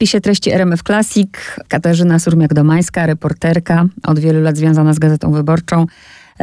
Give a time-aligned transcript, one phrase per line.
[0.00, 1.28] spisie treści RMF Classic
[1.68, 5.86] Katarzyna Surmiak-Domańska, reporterka, od wielu lat związana z Gazetą Wyborczą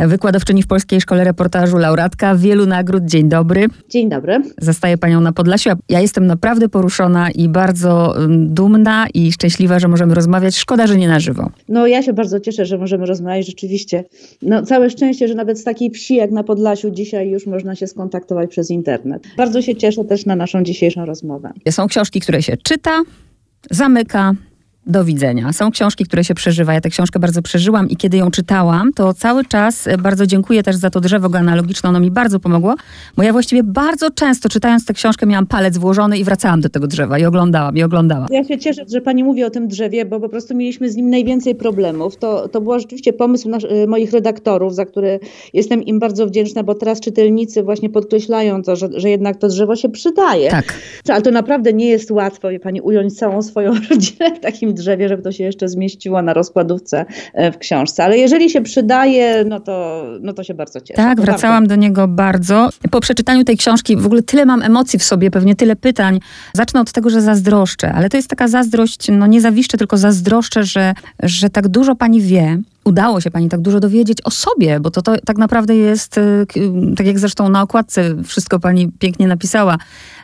[0.08, 3.04] wykładowczyni w Polskiej Szkole Reportażu, laureatka wielu nagród.
[3.06, 3.68] Dzień dobry.
[3.90, 4.42] Dzień dobry.
[4.58, 5.70] Zastaję panią na Podlasiu.
[5.90, 10.58] Ja jestem naprawdę poruszona i bardzo mm, dumna i szczęśliwa, że możemy rozmawiać.
[10.58, 11.50] Szkoda, że nie na żywo.
[11.70, 14.04] No ja się bardzo cieszę, że możemy rozmawiać rzeczywiście.
[14.42, 17.88] No całe szczęście, że nawet z takiej wsi jak na Podlasiu dzisiaj już można się
[17.88, 19.24] skontaktować przez internet.
[19.38, 21.52] Bardzo się cieszę też na naszą dzisiejszą rozmowę.
[21.70, 23.02] Są książki, które się czyta,
[23.72, 24.36] zamyka,
[24.88, 25.54] do widzenia.
[25.54, 26.74] Są książki, które się przeżywa.
[26.74, 30.64] Ja tę książkę bardzo przeżyłam i kiedy ją czytałam, to cały czas e, bardzo dziękuję
[30.64, 31.90] też za to drzewo genealogiczne.
[31.90, 32.76] Ono mi bardzo pomogło,
[33.18, 36.88] bo ja właściwie bardzo często czytając tę książkę miałam palec włożony i wracałam do tego
[36.88, 38.28] drzewa i oglądałam, i oglądałam.
[38.30, 41.10] Ja się cieszę, że pani mówi o tym drzewie, bo po prostu mieliśmy z nim
[41.10, 42.18] najwięcej problemów.
[42.18, 45.20] To, to był rzeczywiście pomysł nasz, e, moich redaktorów, za który
[45.54, 49.76] jestem im bardzo wdzięczna, bo teraz czytelnicy właśnie podkreślają to, że, że jednak to drzewo
[49.76, 50.50] się przydaje.
[50.50, 50.74] Tak.
[51.10, 55.10] Ale to naprawdę nie jest łatwo, wie pani, ująć całą swoją rodzinę w takim drzewie,
[55.10, 58.04] żeby to się jeszcze zmieściło na rozkładówce e, w książce.
[58.04, 60.98] Ale jeżeli się przydaje, no to, no to się bardzo cieszę.
[60.98, 62.70] Tak, wracałam do niego bardzo.
[62.92, 66.20] Po przeczytaniu tej książki w ogóle tyle mam emocji w sobie, pewnie tyle pytań.
[66.54, 70.64] Zacznę od tego, że zazdroszczę, ale to jest taka zazdrość, no nie zawiszczę, tylko zazdroszczę,
[70.64, 70.94] że,
[71.24, 72.58] że tak dużo pani wie
[72.88, 76.46] udało się pani tak dużo dowiedzieć o sobie, bo to, to tak naprawdę jest, e,
[76.98, 79.78] tak jak zresztą na okładce wszystko pani pięknie napisała,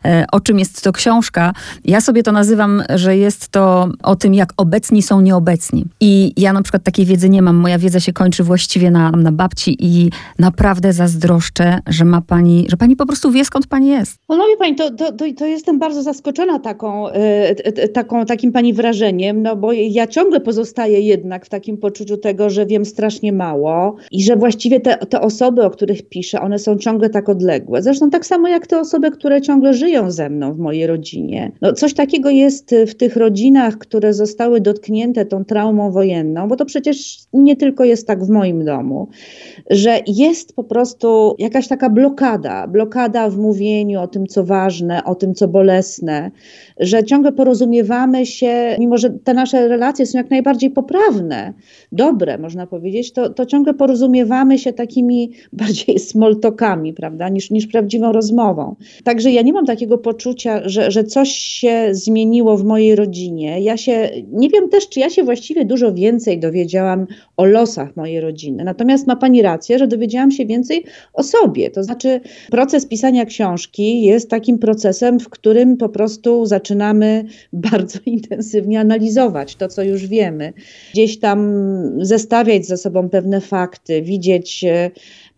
[0.06, 1.54] e, o czym jest to książka.
[1.86, 5.86] Ja sobie to nazywam, że jest to o tym, jak obecni są nieobecni.
[6.00, 7.56] I ja na przykład takiej wiedzy nie mam.
[7.56, 12.78] Moja wiedza się kończy właściwie na, na babci i naprawdę zazdroszczę, że ma pani, że
[12.78, 14.18] pani po prostu wie, skąd pani jest.
[14.30, 18.74] No wie pani, to, to, to, to jestem bardzo zaskoczona taką, e, taką, takim pani
[18.74, 23.96] wrażeniem, no bo ja ciągle pozostaję jednak w takim poczuciu tego, że wiem strasznie mało
[24.12, 27.82] i że właściwie te, te osoby, o których piszę, one są ciągle tak odległe.
[27.82, 31.52] Zresztą tak samo jak te osoby, które ciągle żyją ze mną w mojej rodzinie.
[31.62, 36.66] No, coś takiego jest w tych rodzinach, które zostały dotknięte tą traumą wojenną, bo to
[36.66, 39.08] przecież nie tylko jest tak w moim domu,
[39.70, 45.16] że jest po prostu jakaś taka blokada, blokada w mówieniu o tym, co ważne, o
[45.16, 46.32] tym, co bolesne,
[46.80, 51.54] że ciągle porozumiewamy się, mimo że te nasze relacje są jak najbardziej poprawne,
[51.92, 58.12] dobre, można powiedzieć, to, to ciągle porozumiewamy się takimi bardziej smoltokami, prawda, niż, niż prawdziwą
[58.12, 58.76] rozmową.
[59.04, 63.62] Także ja nie mam takiego poczucia, że, że coś się zmieniło w mojej rodzinie.
[63.62, 67.08] Ja się, nie wiem też, czy ja się właściwie dużo więcej dowiedziałam
[67.38, 68.64] o losach mojej rodziny.
[68.64, 70.84] Natomiast ma Pani rację, że dowiedziałam się więcej
[71.14, 71.70] o sobie.
[71.70, 78.80] To znaczy, proces pisania książki jest takim procesem, w którym po prostu zaczynamy bardzo intensywnie
[78.80, 80.54] analizować to, co już wiemy.
[80.94, 81.40] Gdzieś tam
[82.06, 84.92] zestawiać ze sobą pewne fakty, widzieć e,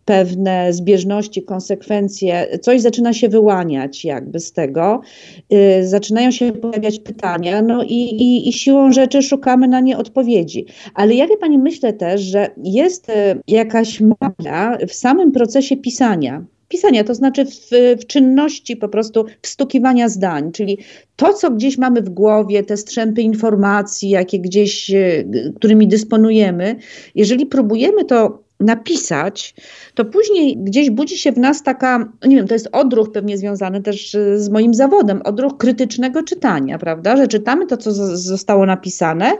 [0.06, 5.02] pewne zbieżności, konsekwencje, coś zaczyna się wyłaniać jakby z tego,
[5.50, 10.66] yy, zaczynają się pojawiać pytania, no i, i, i, siłą rzeczy szukamy na nie odpowiedzi.
[10.94, 16.46] Ale ja wie Pani myślę też, że jest yy, jakaś magia w samym procesie pisania
[16.68, 17.70] pisania, to znaczy w,
[18.02, 20.78] w, czynności po prostu wstukiwania zdań, czyli
[21.16, 25.24] to, co gdzieś mamy w głowie, te strzępy informacji, jakie gdzieś, e,
[25.56, 26.75] którymi dysponujemy,
[27.16, 29.56] jeżeli próbujemy to napisać,
[29.94, 33.82] to później gdzieś budzi się w nas taka, nie wiem, to jest odruch pewnie związany
[33.82, 37.18] też e, z moim zawodem, odruch krytycznego czytania, prawda?
[37.18, 39.32] Że czytamy to, co zostało napisane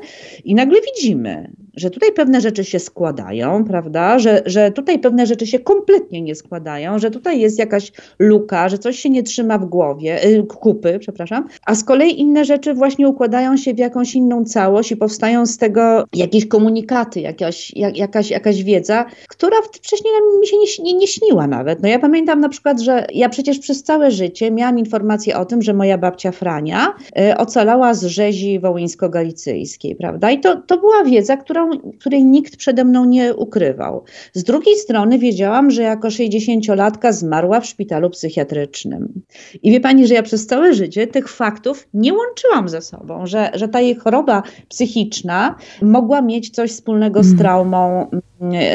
[0.44, 4.20] i nagle widzimy, że tutaj pewne rzeczy się składają, prawda?
[4.20, 8.78] Że, że tutaj pewne rzeczy się kompletnie nie składają, że tutaj jest jakaś luka, że
[8.78, 13.08] coś się nie trzyma w głowie, yy, kupy, przepraszam, a z kolei inne rzeczy właśnie
[13.08, 18.30] układają się w jakąś inną całość i powstają z tego jakieś komunikaty, jakaś, jak, jakaś,
[18.30, 21.82] jakaś wiedza, która wcześniej mi się nie, nie, nie śniła nawet.
[21.82, 25.62] No ja pamiętam na przykład, że ja przecież przez całe życie miałam informację o tym,
[25.62, 30.32] że moja babcia Frania y, ocalała z rzezi wołyńsko-galicyjskiej, prawda?
[30.32, 34.04] I to, to była wiedza, którą której nikt przede mną nie ukrywał.
[34.34, 39.22] Z drugiej strony wiedziałam, że jako 60-latka zmarła w szpitalu psychiatrycznym.
[39.64, 43.52] I wie pani, że ja przez całe życie tych faktów nie łączyłam ze sobą, że,
[43.54, 47.40] że ta jej choroba psychiczna mogła mieć coś wspólnego z mm.
[47.40, 48.08] traumą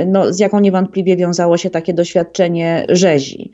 [0.06, 3.53] no, z jaką niewątpliwie wiązało się takie doświadczenie rzezi.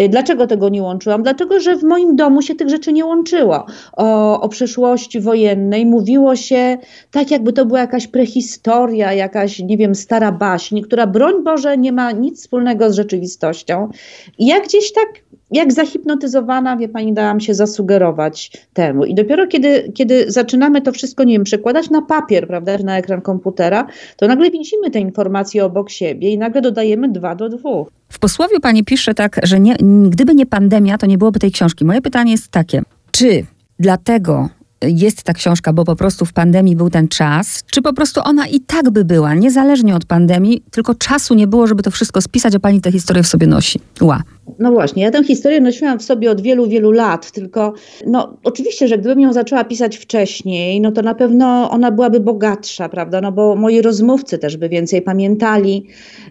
[0.00, 1.22] Y, dlaczego tego nie łączyłam?
[1.22, 3.66] Dlatego, że w moim domu się tych rzeczy nie łączyło.
[3.96, 6.78] O, o przeszłości wojennej mówiło się
[7.10, 11.92] tak, jakby to była jakaś prehistoria, jakaś, nie wiem, stara baśń, która broń Boże nie
[11.92, 13.88] ma nic wspólnego z rzeczywistością.
[14.38, 19.04] I ja gdzieś tak jak zahipnotyzowana, wie pani, dałam się zasugerować temu.
[19.04, 23.20] I dopiero kiedy, kiedy zaczynamy to wszystko, nie wiem, przekładać na papier, prawda, na ekran
[23.20, 23.86] komputera,
[24.16, 27.88] to nagle widzimy te informacje obok siebie i nagle dodajemy dwa do dwóch.
[28.08, 29.76] W posłowiu pani pisze tak, że nie,
[30.08, 31.84] gdyby nie pandemia, to nie byłoby tej książki.
[31.84, 33.46] Moje pytanie jest takie, czy
[33.78, 34.48] dlatego
[34.82, 38.46] jest ta książka, bo po prostu w pandemii był ten czas, czy po prostu ona
[38.46, 42.54] i tak by była, niezależnie od pandemii, tylko czasu nie było, żeby to wszystko spisać,
[42.54, 43.80] a pani tę historię w sobie nosi.
[44.00, 44.22] Ła.
[44.58, 47.74] No właśnie, ja tę historię nosiłam w sobie od wielu, wielu lat, tylko
[48.06, 52.88] no oczywiście, że gdybym ją zaczęła pisać wcześniej, no to na pewno ona byłaby bogatsza,
[52.88, 55.86] prawda, no bo moi rozmówcy też by więcej pamiętali.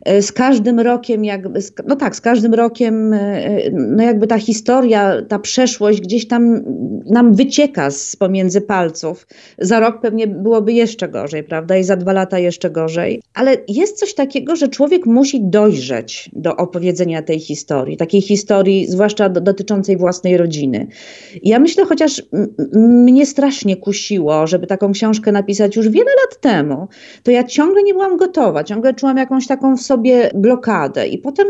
[0.05, 5.21] E, z każdym rokiem, jakby, no tak, z każdym rokiem, e, no jakby ta historia,
[5.27, 6.63] ta przeszłość gdzieś tam
[7.05, 9.27] nam wycieka z pomiędzy palców.
[9.59, 13.21] Za rok pewnie byłoby jeszcze gorzej, prawda, i za dwa lata jeszcze gorzej.
[13.33, 19.29] Ale jest coś takiego, że człowiek musi dojrzeć do opowiedzenia tej historii takiej historii, zwłaszcza
[19.29, 20.87] do, dotyczącej własnej rodziny.
[21.43, 22.23] Ja myślę, chociaż
[22.73, 26.87] mnie strasznie kusiło, żeby taką książkę napisać już wiele lat temu,
[27.23, 31.07] to ja ciągle nie byłam gotowa, ciągle czułam jakąś taką w sobie blokadę.
[31.07, 31.47] I potem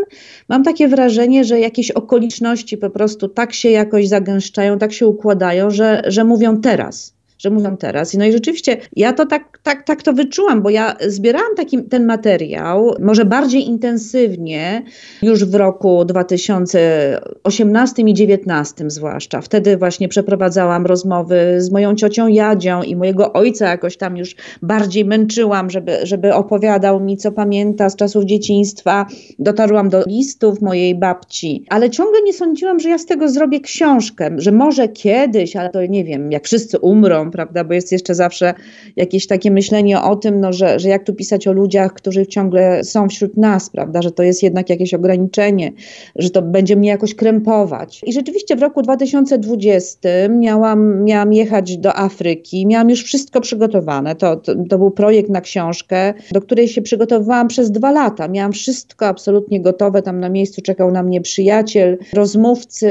[0.49, 5.69] mam takie wrażenie, że jakieś okoliczności po prostu tak się jakoś zagęszczają, tak się układają,
[5.69, 8.13] że, że mówią teraz że mówią teraz.
[8.13, 12.05] No i rzeczywiście ja to tak, tak, tak to wyczułam, bo ja zbierałam taki, ten
[12.05, 14.83] materiał, może bardziej intensywnie
[15.21, 19.41] już w roku 2018 i 2019 zwłaszcza.
[19.41, 25.05] Wtedy właśnie przeprowadzałam rozmowy z moją ciocią Jadzią i mojego ojca jakoś tam już bardziej
[25.05, 29.05] męczyłam, żeby, żeby opowiadał mi, co pamięta z czasów dzieciństwa.
[29.39, 34.31] Dotarłam do listów mojej babci, ale ciągle nie sądziłam, że ja z tego zrobię książkę,
[34.37, 37.63] że może kiedyś, ale to nie wiem, jak wszyscy umrą, prawda?
[37.63, 38.53] Bo jest jeszcze zawsze
[38.95, 42.83] jakieś takie myślenie o tym, no, że, że jak tu pisać o ludziach, którzy ciągle
[42.83, 44.01] są wśród nas, prawda?
[44.01, 45.71] Że to jest jednak jakieś ograniczenie,
[46.15, 48.01] że to będzie mnie jakoś krępować.
[48.05, 54.15] I rzeczywiście w roku 2020 miałam, miałam jechać do Afryki, miałam już wszystko przygotowane.
[54.15, 58.27] To, to, to był projekt na książkę, do której się przygotowywałam przez dwa lata.
[58.27, 62.89] Miałam wszystko absolutnie gotowe, tam na miejscu czekał na mnie przyjaciel, rozmówcy,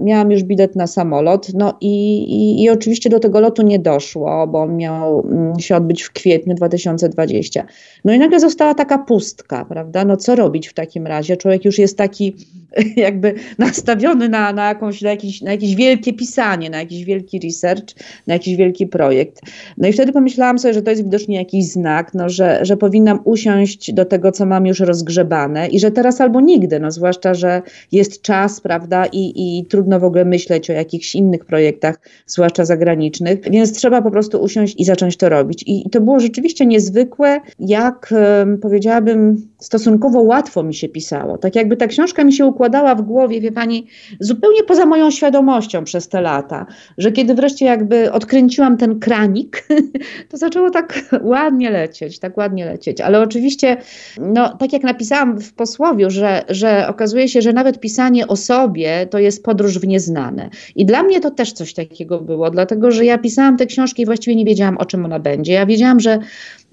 [0.00, 1.54] miałam już bilet na samolot.
[1.54, 5.76] No i, i, i oczywiście do tego lotu nie nie doszło, bo miał mm, się
[5.76, 7.66] odbyć w kwietniu 2020.
[8.04, 10.04] No i nagle została taka pustka, prawda?
[10.04, 11.36] No co robić w takim razie?
[11.36, 12.36] Człowiek już jest taki
[12.96, 17.94] jakby nastawiony na, na, jakąś, na, jakieś, na jakieś wielkie pisanie, na jakiś wielki research,
[18.26, 19.40] na jakiś wielki projekt.
[19.78, 23.20] No i wtedy pomyślałam sobie, że to jest widocznie jakiś znak, no, że, że powinnam
[23.24, 27.62] usiąść do tego, co mam już rozgrzebane i że teraz albo nigdy, no zwłaszcza, że
[27.92, 33.50] jest czas, prawda, i, i trudno w ogóle myśleć o jakichś innych projektach, zwłaszcza zagranicznych,
[33.50, 35.64] więc trzeba po prostu usiąść i zacząć to robić.
[35.66, 38.14] I to było rzeczywiście niezwykłe, jak
[38.62, 41.38] powiedziałabym, stosunkowo łatwo mi się pisało.
[41.38, 43.86] Tak jakby ta książka mi się układała w głowie, wie pani,
[44.20, 46.66] zupełnie poza moją świadomością przez te lata,
[46.98, 49.68] że kiedy wreszcie jakby odkręciłam ten kranik,
[50.30, 53.00] to zaczęło tak ładnie lecieć, tak ładnie lecieć.
[53.00, 53.76] Ale oczywiście,
[54.20, 59.06] no tak jak napisałam w posłowiu, że, że okazuje się, że nawet pisanie o sobie
[59.10, 60.50] to jest podróż w nieznane.
[60.76, 64.06] I dla mnie to też coś takiego było, dlatego że ja pisałam te książki i
[64.06, 65.52] właściwie nie wiedziałam, o czym ona będzie.
[65.52, 66.18] Ja wiedziałam, że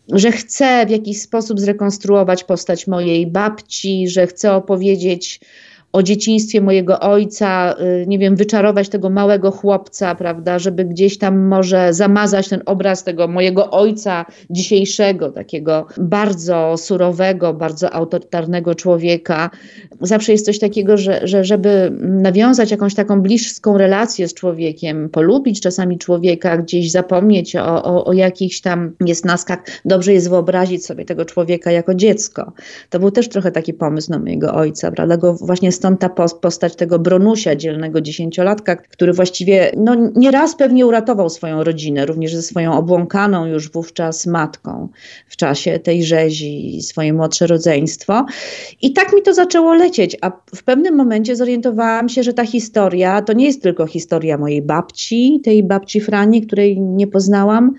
[0.10, 5.40] że chcę w jakiś sposób zrekonstruować postać mojej babci, że chcę opowiedzieć
[5.94, 11.40] o dzieciństwie mojego ojca, y, nie wiem, wyczarować tego małego chłopca, prawda, żeby gdzieś tam
[11.40, 19.50] może zamazać ten obraz tego mojego ojca dzisiejszego, takiego bardzo surowego, bardzo autorytarnego człowieka.
[20.02, 25.62] Zawsze jest coś takiego, że, że żeby nawiązać jakąś taką bliską relację z człowiekiem, polubić
[25.62, 31.26] czasami człowieka, gdzieś zapomnieć o, o, o jakichś tam niesnaskach, dobrze jest wyobrazić sobie tego
[31.26, 32.54] człowieka jako dziecko.
[32.90, 36.10] To był też trochę taki pomysł na mojego ojca, prawda, go właśnie stąd ta
[36.42, 42.42] postać tego Bronusia, dzielnego dziesięciolatka, który właściwie no, nieraz pewnie uratował swoją rodzinę, również ze
[42.42, 44.90] swoją obłąkaną już wówczas matką
[45.28, 48.26] w czasie tej rzezi, swoje młodsze rodzeństwo.
[48.82, 53.22] I tak mi to zaczęło lecieć, a w pewnym momencie zorientowałam się, że ta historia
[53.22, 57.74] to nie jest tylko historia mojej babci, tej babci Frani, której nie poznałam,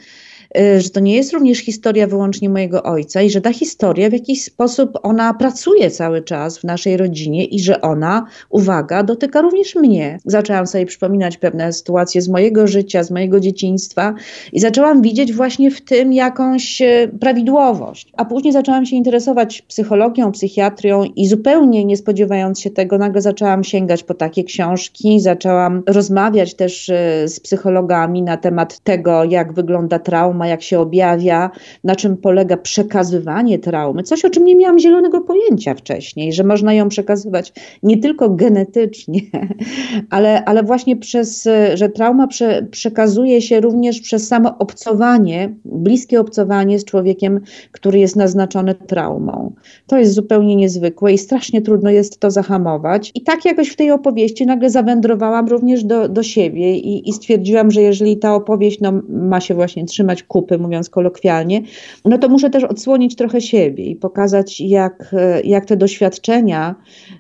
[0.79, 4.45] że to nie jest również historia wyłącznie mojego ojca i że ta historia w jakiś
[4.45, 10.19] sposób ona pracuje cały czas w naszej rodzinie i że ona, uwaga, dotyka również mnie.
[10.25, 14.15] Zaczęłam sobie przypominać pewne sytuacje z mojego życia, z mojego dzieciństwa
[14.53, 18.13] i zaczęłam widzieć właśnie w tym jakąś y, prawidłowość.
[18.17, 23.65] A później zaczęłam się interesować psychologią, psychiatrią i zupełnie nie spodziewając się tego, nagle zaczęłam
[23.65, 29.99] sięgać po takie książki, zaczęłam rozmawiać też y, z psychologami na temat tego, jak wygląda
[29.99, 31.51] trauma trauma, jak się objawia,
[31.85, 34.03] na czym polega przekazywanie traumy.
[34.03, 39.21] Coś, o czym nie miałam zielonego pojęcia wcześniej, że można ją przekazywać nie tylko genetycznie,
[40.11, 46.79] ale, ale właśnie przez, że trauma prze, przekazuje się również przez samo obcowanie, bliskie obcowanie
[46.79, 47.41] z człowiekiem,
[47.73, 49.53] który jest naznaczony traumą.
[49.87, 53.13] To jest zupełnie niezwykłe i strasznie trudno jest to zahamować.
[53.15, 57.71] I tak jakoś w tej opowieści nagle zawędrowałam również do, do siebie i, i stwierdziłam,
[57.71, 61.63] że jeżeli ta opowieść no, ma się właśnie trzymać kupy, mówiąc kolokwialnie,
[62.05, 66.75] no to muszę też odsłonić trochę siebie i pokazać, jak, jak te doświadczenia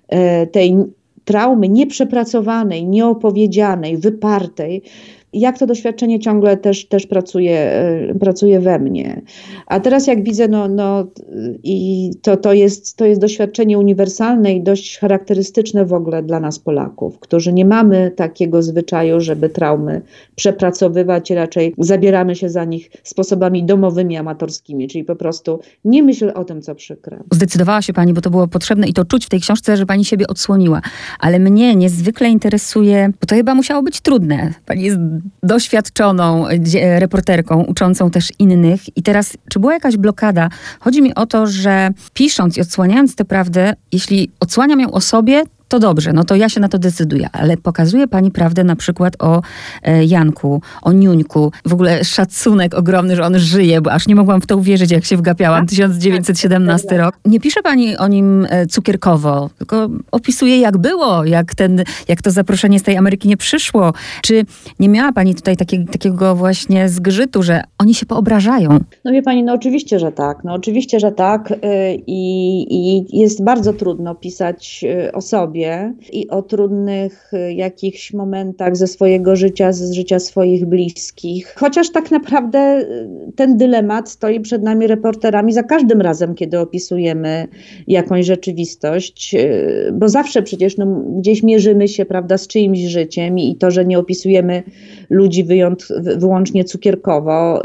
[0.08, 0.76] e, tej
[1.24, 4.82] traumy nieprzepracowanej, nieopowiedzianej, wypartej,
[5.32, 9.22] jak to doświadczenie ciągle też, też pracuje, e, pracuje we mnie.
[9.66, 11.06] A teraz jak widzę, no, no
[11.62, 16.58] i to, to, jest, to jest doświadczenie uniwersalne i dość charakterystyczne w ogóle dla nas
[16.58, 20.02] Polaków, którzy nie mamy takiego zwyczaju, żeby traumy
[20.34, 26.44] przepracowywać, raczej zabieramy się za nich sposobami domowymi, amatorskimi, czyli po prostu nie myśl o
[26.44, 27.18] tym, co przykre.
[27.32, 30.04] Zdecydowała się Pani, bo to było potrzebne i to czuć w tej książce, że Pani
[30.04, 30.80] siebie odsłoniła.
[31.18, 34.54] Ale mnie niezwykle interesuje, bo to chyba musiało być trudne.
[34.66, 34.98] Pani jest
[35.42, 36.44] doświadczoną
[36.98, 38.96] reporterką, uczącą też innych.
[38.96, 40.48] I teraz, czy była jakaś blokada?
[40.80, 45.42] Chodzi mi o to, że pisząc i odsłaniając tę prawdę, jeśli odsłaniam ją o sobie,
[45.72, 47.28] to dobrze, no to ja się na to decyduję.
[47.32, 49.42] Ale pokazuje pani prawdę na przykład o
[49.82, 51.52] e, Janku, o Niuńku.
[51.66, 55.04] W ogóle szacunek ogromny, że on żyje, bo aż nie mogłam w to uwierzyć, jak
[55.04, 55.66] się wgapiałam.
[55.66, 57.18] 1917 tak, tak, rok.
[57.24, 62.30] Nie pisze pani o nim e, cukierkowo, tylko opisuje jak było, jak, ten, jak to
[62.30, 63.92] zaproszenie z tej Ameryki nie przyszło.
[64.22, 64.44] Czy
[64.78, 68.78] nie miała pani tutaj takie, takiego właśnie zgrzytu, że oni się poobrażają?
[69.04, 70.44] No wie pani, no oczywiście, że tak.
[70.44, 71.50] No oczywiście, że tak.
[71.50, 71.56] Y,
[72.06, 72.20] I,
[72.70, 78.76] i jest bardzo trudno pisać y, o sobie sobie i o trudnych y, jakichś momentach
[78.76, 81.54] ze swojego życia, z życia swoich bliskich.
[81.58, 87.48] Chociaż tak naprawdę y, ten dylemat stoi przed nami reporterami za każdym razem, kiedy opisujemy
[87.86, 90.86] jakąś rzeczywistość, y, bo zawsze przecież no,
[91.18, 94.62] gdzieś mierzymy się prawda, z czyimś życiem i to, że nie opisujemy
[95.10, 97.62] ludzi wyjąt, wyłącznie cukierkowo,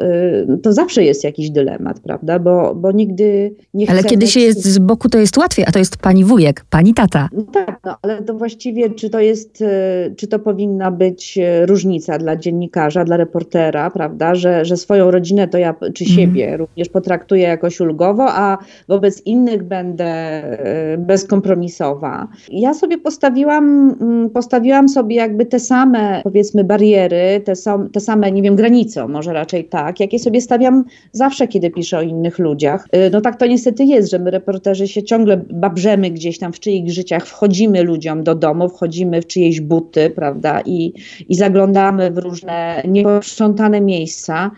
[0.64, 2.40] to zawsze jest jakiś dylemat, prawda?
[2.40, 5.80] Bo, bo nigdy nie Ale kiedy się jest z boku, to jest łatwiej, a to
[5.80, 7.30] jest pani wujek, pani tata.
[7.34, 11.66] No tak, no, ale to właściwie, czy to jest, e, czy to powinna być e,
[11.66, 16.20] różnica dla dziennikarza, dla reportera, prawda, że, że swoją rodzinę to ja, czy mhm.
[16.20, 18.58] siebie również potraktuję jakoś ulgowo, a
[18.88, 22.28] wobec innych będę e, bezkompromisowa.
[22.50, 27.54] Ja sobie postawiłam, mm, postawiłam sobie jakby te same, powiedzmy, bariery, te,
[27.94, 32.02] te same, nie wiem, granice, może raczej tak, jakie sobie stawiam zawsze, kiedy piszę o
[32.02, 32.88] innych ludziach.
[33.12, 36.92] No tak to niestety jest, że my reporterzy się ciągle babrzemy gdzieś tam w czyich
[36.92, 40.94] życiach, wchodzimy wchodzimy ludziom do domu, wchodzimy w czyjeś buty, prawda, i,
[41.30, 44.52] i zaglądamy w różne nieposprzątane miejsca.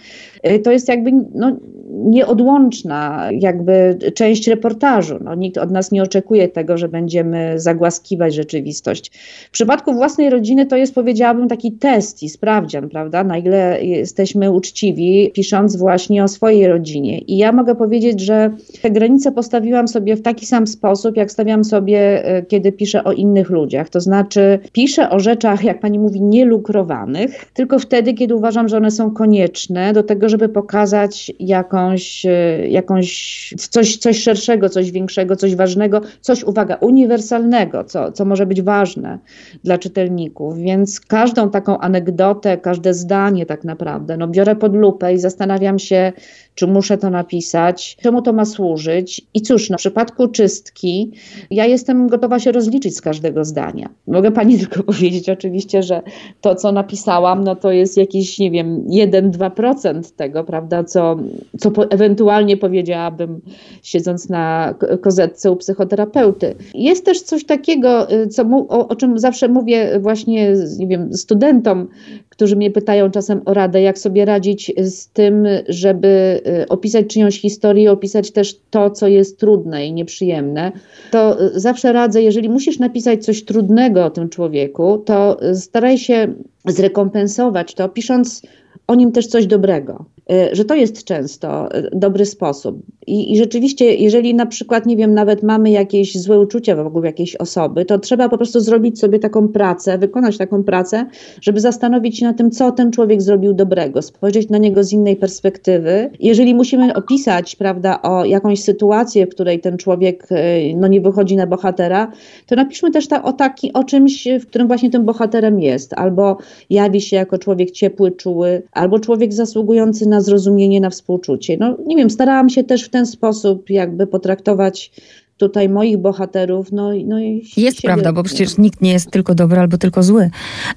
[0.48, 1.58] Y, to jest jakby no,
[1.89, 5.18] nieodłączna jakby część reportażu.
[5.24, 9.12] No, nikt od nas nie oczekuje tego, że będziemy zagłaskiwać rzeczywistość.
[9.48, 14.51] W przypadku własnej rodziny to jest, powiedziałabym, taki test i sprawdzian, prawda, na ile jesteśmy
[14.51, 17.18] uczciwi, pisząc właśnie o swojej rodzinie.
[17.18, 18.51] I ja mogę powiedzieć, że
[18.82, 23.12] te granice postawiłam sobie w taki sam sposób, jak stawiam sobie, y, kiedy piszę o
[23.12, 23.89] innych ludziach.
[23.89, 28.91] To znaczy, piszę o rzeczach, jak pani mówi, nielukrowanych, tylko wtedy, kiedy uważam, że one
[28.91, 35.56] są konieczne do tego, żeby pokazać jakąś, e, jakąś coś, coś szerszego, coś większego, coś
[35.56, 39.20] ważnego, coś, uwaga, uniwersalnego, co, co może być ważne
[39.63, 40.58] dla czytelników.
[40.58, 46.13] Więc każdą taką anegdotę, każde zdanie tak naprawdę, no biorę pod lupę i zastanawiam się,
[46.60, 49.22] czy muszę to napisać, czemu to ma służyć.
[49.34, 51.12] I cóż, no, w przypadku czystki
[51.51, 53.89] ja jestem gotowa się rozliczyć z każdego zdania.
[54.08, 56.01] Mogę pani tylko powiedzieć oczywiście, że
[56.42, 61.18] to, co napisałam, no to jest jakiś, nie wiem, 1-2% tego, prawda, co,
[61.60, 63.42] co po, ewentualnie powiedziałabym
[63.84, 66.56] siedząc na kozetce u psychoterapeuty.
[66.74, 71.88] Jest też coś takiego, y, co, o, o czym zawsze mówię właśnie, nie wiem, studentom,
[72.30, 77.91] którzy mnie pytają czasem o radę, jak sobie radzić z tym, żeby opisać czyjąś historię,
[77.91, 80.72] opisać też to, co jest trudne i nieprzyjemne,
[81.12, 86.34] to y, zawsze radzę, jeżeli musisz napisać coś trudnego o tym człowieku, to staraj się
[86.66, 88.42] zrekompensować to, pisząc
[88.88, 90.06] o nim też coś dobrego.
[90.32, 92.82] Y, że to jest często y, dobry sposób.
[93.08, 97.36] I, I, rzeczywiście, jeżeli na przykład, nie wiem, nawet mamy jakieś złe uczucia wokół jakiejś
[97.36, 101.06] osoby, to trzeba po prostu zrobić sobie taką pracę, wykonać taką pracę,
[101.42, 105.16] żeby zastanowić się na tym, co ten człowiek zrobił dobrego, spojrzeć na niego z innej
[105.16, 106.10] perspektywy.
[106.20, 110.36] Jeżeli musimy opisać, prawda, o jakąś sytuację, w której ten człowiek y,
[110.75, 112.12] no, nie wychodzi na bohatera,
[112.48, 116.38] to napiszmy też ta, o, taki, o czymś, w którym właśnie tym bohaterem jest, albo
[116.70, 121.58] jawi się jako człowiek ciepły, czuły, albo człowiek zasługujący na zrozumienie, na współczucie.
[121.60, 124.91] No nie wiem, starałam się też w ten sposób jakby potraktować
[125.39, 126.72] tutaj moich bohaterów.
[126.72, 130.29] No, no i jest prawda, bo przecież nikt nie jest tylko dobry albo tylko zły.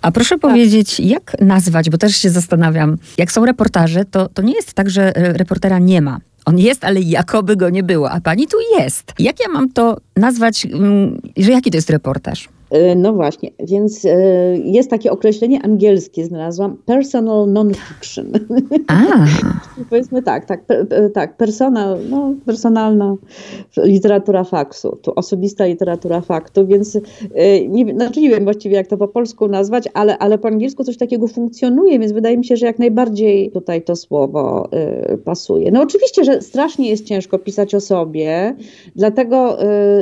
[0.03, 0.41] A proszę tak.
[0.41, 4.91] powiedzieć, jak nazwać, bo też się zastanawiam, jak są reportaże, to, to nie jest tak,
[4.91, 6.19] że reportera nie ma.
[6.45, 9.13] On jest, ale jakoby go nie było, a pani tu jest.
[9.19, 12.49] Jak ja mam to nazwać, mm, że jaki to jest reportaż?
[12.73, 14.09] E, no właśnie, więc e,
[14.57, 18.33] jest takie określenie angielskie, znalazłam personal non-fiction.
[19.91, 20.65] Powiedzmy tak, tak,
[21.15, 23.17] tak, personal, no, personalna
[23.77, 26.99] literatura faksu, tu osobista literatura faktu, więc
[27.35, 30.85] e, nie, znaczy nie wiem właściwie jak to po polsku nazwać, ale, ale po angielsku
[30.85, 34.69] coś takiego funkcjonuje, więc wydaje mi się, że jak najbardziej tutaj to słowo
[35.25, 35.71] pasuje.
[35.71, 38.57] No oczywiście, że strasznie jest ciężko pisać o sobie,
[38.97, 39.57] dlatego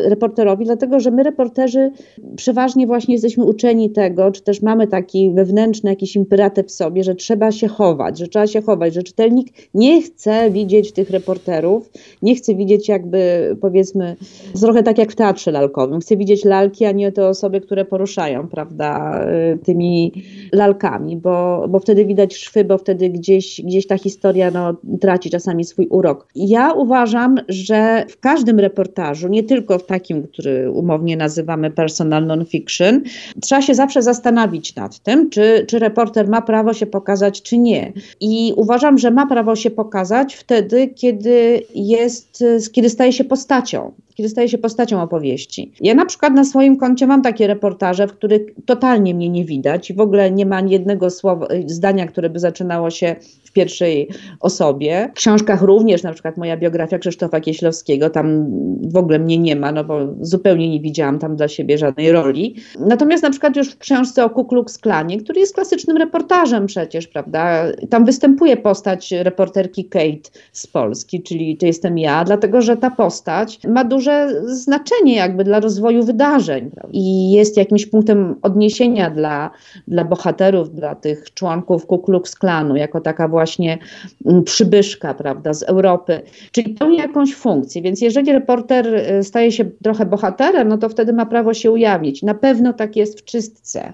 [0.05, 1.93] reporterowi, dlatego, że my reporterzy
[2.37, 7.05] przeważnie przeważnie właśnie jesteśmy uczeni tego, czy też mamy taki wewnętrzny jakiś imperatyw w sobie,
[7.05, 11.91] że trzeba się chować, że trzeba się chować, że czytelnik nie chce widzieć tych reporterów,
[12.23, 13.21] nie chce widzieć jakby
[13.61, 14.17] powiedzmy,
[14.61, 18.49] trochę tak jak w teatrze lalkowym, chce widzieć lalki, a nie te osoby, które poruszają,
[18.49, 19.21] prawda,
[19.55, 20.13] y, tymi
[20.53, 25.65] lalkami, bo, bo wtedy widać szwy, bo wtedy gdzieś, gdzieś ta historia no, traci czasami
[25.65, 26.29] swój urok.
[26.35, 32.45] Ja uważam, że w każdym reportażu, nie tylko w takim, który umownie nazywamy personal non
[32.51, 33.03] fiction,
[33.41, 37.93] trzeba się zawsze zastanowić nad tym, czy, czy reporter ma prawo się pokazać, czy nie.
[38.21, 44.29] I uważam, że ma prawo się pokazać wtedy, kiedy jest, kiedy staje się postacią kiedy
[44.29, 45.73] staje się postacią opowieści.
[45.81, 49.91] Ja na przykład na swoim koncie mam takie reportaże, w których totalnie mnie nie widać
[49.91, 53.17] i w ogóle nie ma ani jednego słowa, zdania, które by zaczynało się
[53.53, 54.09] pierwszej
[54.41, 55.09] osobie.
[55.11, 58.47] W książkach również, na przykład moja biografia Krzysztofa Kieślowskiego, tam
[58.91, 62.57] w ogóle mnie nie ma, no bo zupełnie nie widziałam tam dla siebie żadnej roli.
[62.79, 67.09] Natomiast na przykład już w książce o Ku Klux Klanie, który jest klasycznym reportażem przecież,
[67.09, 72.91] prawda, tam występuje postać reporterki Kate z Polski, czyli to jestem ja, dlatego że ta
[72.91, 76.89] postać ma duże znaczenie jakby dla rozwoju wydarzeń prawda?
[76.93, 79.51] i jest jakimś punktem odniesienia dla,
[79.89, 83.79] dla bohaterów, dla tych członków Ku Klux Klanu, jako taka właśnie właśnie
[84.27, 86.21] mm, przybyszka, prawda, z Europy,
[86.53, 87.83] czyli pełni jakąś funkcję.
[87.83, 92.23] Więc jeżeli reporter y, staje się trochę bohaterem, no to wtedy ma prawo się ujawnić.
[92.23, 93.93] Na pewno tak jest w czystce.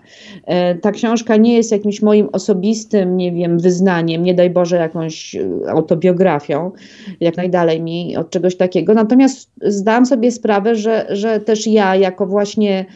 [0.74, 5.34] Y, ta książka nie jest jakimś moim osobistym, nie wiem, wyznaniem, nie daj Boże jakąś
[5.34, 6.72] y, autobiografią,
[7.20, 8.94] jak najdalej mi od czegoś takiego.
[8.94, 12.86] Natomiast zdałam sobie sprawę, że, że też ja jako właśnie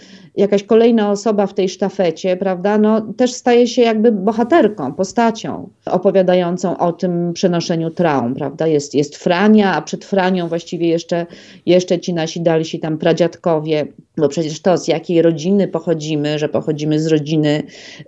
[0.41, 6.79] jakaś kolejna osoba w tej sztafecie, prawda, no też staje się jakby bohaterką, postacią opowiadającą
[6.79, 8.67] o tym przenoszeniu traum, prawda.
[8.67, 11.27] Jest, jest Frania, a przed Franią właściwie jeszcze,
[11.67, 17.01] jeszcze ci nasi dalsi tam pradziadkowie, bo przecież to, z jakiej rodziny pochodzimy, że pochodzimy
[17.01, 17.63] z rodziny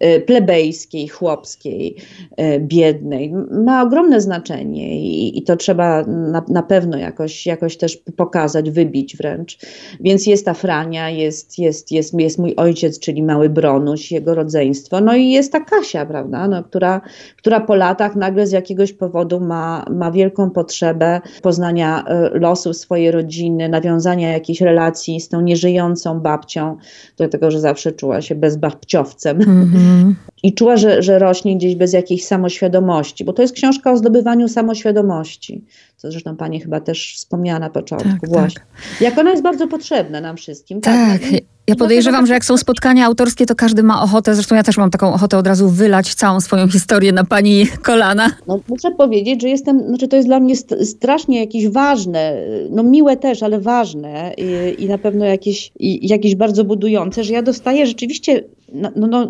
[0.05, 1.97] y, plebejskiej, chłopskiej,
[2.41, 7.97] y, biednej, ma ogromne znaczenie i, i to trzeba na, na pewno jakoś, jakoś też
[8.17, 9.59] pokazać, wybić wręcz.
[10.01, 15.01] Więc jest ta Frania, jest, jest, jest, jest mój ojciec, czyli mały Bronuś, jego rodzeństwo,
[15.01, 17.01] no i jest ta Kasia, prawda, no, która,
[17.37, 23.11] która po latach nagle z jakiegoś powodu ma, ma wielką potrzebę poznania y, losu swojej
[23.11, 26.77] rodziny, nawiązania jakiejś relacji z tą nieżyjącą babcią,
[27.17, 29.39] dlatego że zawsze czuła się bezbabciowcem.
[29.39, 30.13] Mm-hmm.
[30.43, 34.49] I czuła, że, że rośnie gdzieś bez jakiejś samoświadomości, bo to jest książka o zdobywaniu
[34.49, 35.65] samoświadomości,
[35.97, 38.09] co zresztą pani chyba też wspomniała na początku.
[38.21, 38.61] Tak, właśnie.
[38.61, 39.01] Tak.
[39.01, 40.81] Jak ona jest bardzo potrzebna nam wszystkim.
[40.81, 41.52] Tak, tak.
[41.67, 44.91] Ja podejrzewam, że jak są spotkania autorskie, to każdy ma ochotę, zresztą ja też mam
[44.91, 48.31] taką ochotę od razu wylać całą swoją historię na pani kolana.
[48.47, 52.37] No, muszę powiedzieć, że jestem, znaczy to jest dla mnie strasznie jakieś ważne,
[52.71, 57.33] no miłe też, ale ważne i, i na pewno jakieś, i, jakieś bardzo budujące, że
[57.33, 59.27] ja dostaję rzeczywiście no, no, no,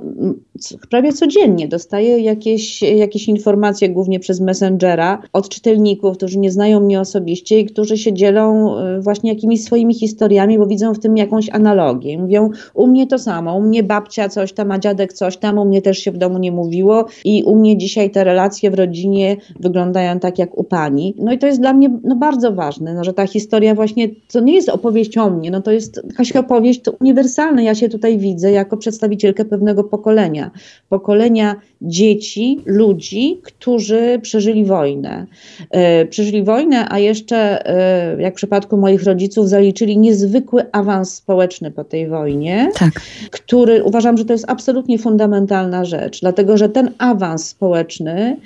[0.90, 7.00] prawie codziennie dostaję jakieś, jakieś informacje, głównie przez Messengera, od czytelników, którzy nie znają mnie
[7.00, 11.50] osobiście i którzy się dzielą e, właśnie jakimiś swoimi historiami, bo widzą w tym jakąś
[11.50, 12.18] analogię.
[12.18, 15.64] Mówią, u mnie to samo, u mnie babcia coś tam, a dziadek coś tam, u
[15.64, 19.36] mnie też się w domu nie mówiło i u mnie dzisiaj te relacje w rodzinie
[19.60, 21.14] wyglądają tak jak u pani.
[21.18, 24.40] No i to jest dla mnie no, bardzo ważne, no, że ta historia właśnie, to
[24.40, 27.62] nie jest opowieść o mnie, no to jest jakaś opowieść uniwersalna.
[27.62, 30.50] Ja się tutaj widzę jako przedstawiciel pewnego pokolenia.
[30.88, 35.26] Pokolenia dzieci, ludzi, którzy przeżyli wojnę.
[35.70, 41.70] E, przeżyli wojnę, a jeszcze, e, jak w przypadku moich rodziców, zaliczyli niezwykły awans społeczny
[41.70, 42.90] po tej wojnie, tak.
[43.30, 48.36] który uważam, że to jest absolutnie fundamentalna rzecz, dlatego że ten awans społeczny,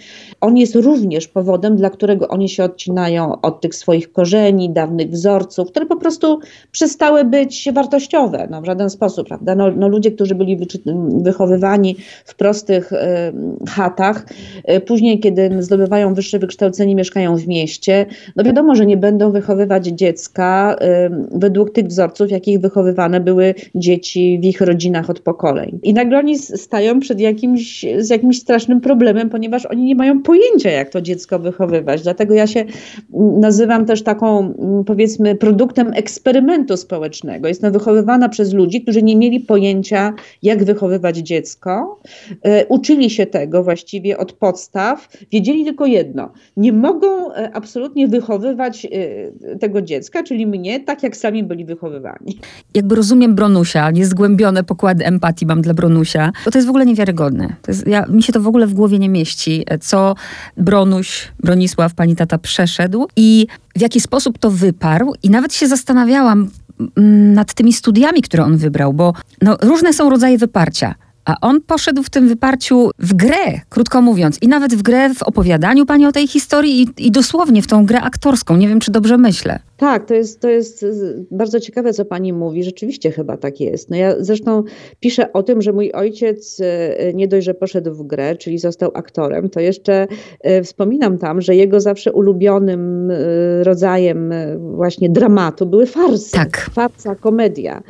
[0.40, 5.70] on jest również powodem, dla którego oni się odcinają od tych swoich korzeni, dawnych wzorców,
[5.70, 6.38] które po prostu
[6.72, 9.26] przestały być wartościowe no, w żaden sposób.
[9.26, 9.54] Prawda?
[9.54, 10.58] No, no ludzie, którzy byli
[11.08, 12.90] wychowywani w prostych
[13.68, 14.26] chatach.
[14.86, 18.06] Później, kiedy zdobywają wyższe wykształcenie, mieszkają w mieście.
[18.36, 20.76] No wiadomo, że nie będą wychowywać dziecka
[21.32, 25.78] według tych wzorców, jakich wychowywane były dzieci w ich rodzinach od pokoleń.
[25.82, 30.70] I nagle oni stają przed jakimś, z jakimś strasznym problemem, ponieważ oni nie mają pojęcia,
[30.70, 32.02] jak to dziecko wychowywać.
[32.02, 32.64] Dlatego ja się
[33.40, 34.54] nazywam też taką,
[34.86, 37.48] powiedzmy, produktem eksperymentu społecznego.
[37.48, 40.12] Jestem wychowywana przez ludzi, którzy nie mieli pojęcia,
[40.42, 42.00] jak wychowywać dziecko.
[42.42, 45.08] E, uczyli się tego właściwie od podstaw.
[45.32, 51.16] Wiedzieli tylko jedno: nie mogą e, absolutnie wychowywać e, tego dziecka, czyli mnie, tak jak
[51.16, 52.38] sami byli wychowywani.
[52.74, 57.56] Jakby rozumiem Bronusia, niezgłębione pokłady empatii mam dla Bronusia, bo to jest w ogóle niewiarygodne.
[57.62, 60.15] To jest, ja, mi się to w ogóle w głowie nie mieści, co
[60.56, 66.50] Bronuś, Bronisław, pani tata przeszedł i w jaki sposób to wyparł i nawet się zastanawiałam,
[66.96, 70.94] mm, nad tymi studiami, które on wybrał, bo no, różne są rodzaje wyparcia.
[71.26, 75.22] A on poszedł w tym wyparciu w grę, krótko mówiąc, i nawet w grę w
[75.22, 78.56] opowiadaniu pani o tej historii i, i dosłownie w tą grę aktorską.
[78.56, 79.58] Nie wiem, czy dobrze myślę.
[79.76, 80.84] Tak, to jest, to jest
[81.30, 82.64] bardzo ciekawe, co pani mówi.
[82.64, 83.90] Rzeczywiście chyba tak jest.
[83.90, 84.62] No ja zresztą
[85.00, 88.90] piszę o tym, że mój ojciec e, nie dość, że poszedł w grę, czyli został
[88.94, 90.06] aktorem, to jeszcze
[90.40, 93.12] e, wspominam tam, że jego zawsze ulubionym
[93.62, 96.32] rodzajem właśnie dramatu były farsy.
[96.32, 96.70] Tak.
[96.74, 97.82] Farsa, komedia.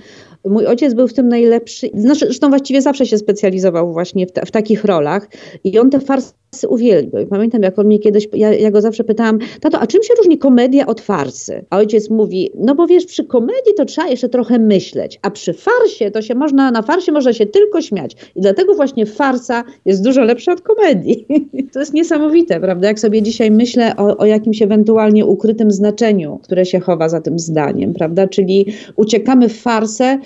[0.46, 4.44] Mój ojciec był w tym najlepszy, znaczy, zresztą właściwie zawsze się specjalizował właśnie w, ta,
[4.44, 5.28] w takich rolach
[5.64, 6.32] i on te farsy
[6.68, 7.26] uwielbiał.
[7.26, 10.38] pamiętam, jak on mnie kiedyś, ja, ja, go zawsze pytałam, tato, a czym się różni
[10.38, 11.64] komedia od farsy?
[11.70, 15.52] A ojciec mówi, no bo wiesz, przy komedii to trzeba jeszcze trochę myśleć, a przy
[15.52, 18.16] farsie to się można, na farsie można się tylko śmiać.
[18.36, 21.26] I dlatego właśnie farsa jest dużo lepsza od komedii.
[21.72, 22.88] to jest niesamowite, prawda?
[22.88, 27.38] Jak sobie dzisiaj myślę o, o jakimś ewentualnie ukrytym znaczeniu, które się chowa za tym
[27.38, 28.28] zdaniem, prawda?
[28.28, 30.18] Czyli uciekamy w farsę,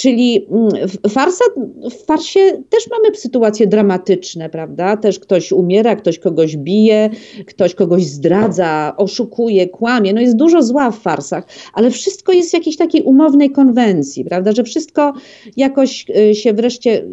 [0.00, 1.44] Czyli mm, farsa,
[1.90, 4.96] w farsie też mamy sytuacje dramatyczne, prawda?
[4.96, 7.10] Też ktoś umiera, ktoś kogoś bije,
[7.46, 10.12] ktoś kogoś zdradza, oszukuje, kłamie.
[10.12, 14.52] No jest dużo zła w farsach, ale wszystko jest w jakiejś takiej umownej konwencji, prawda?
[14.52, 15.12] Że wszystko
[15.56, 17.04] jakoś y, się wreszcie,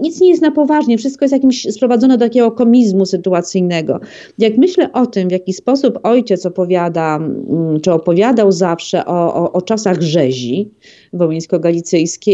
[0.00, 4.00] nic nie jest na poważnie, wszystko jest jakimś sprowadzone do takiego komizmu sytuacyjnego.
[4.38, 9.52] Jak myślę o tym, w jaki sposób ojciec opowiada, mm, czy opowiadał zawsze o, o,
[9.52, 10.70] o czasach rzezi,
[11.12, 12.27] wołyńsko-galicyjskiej,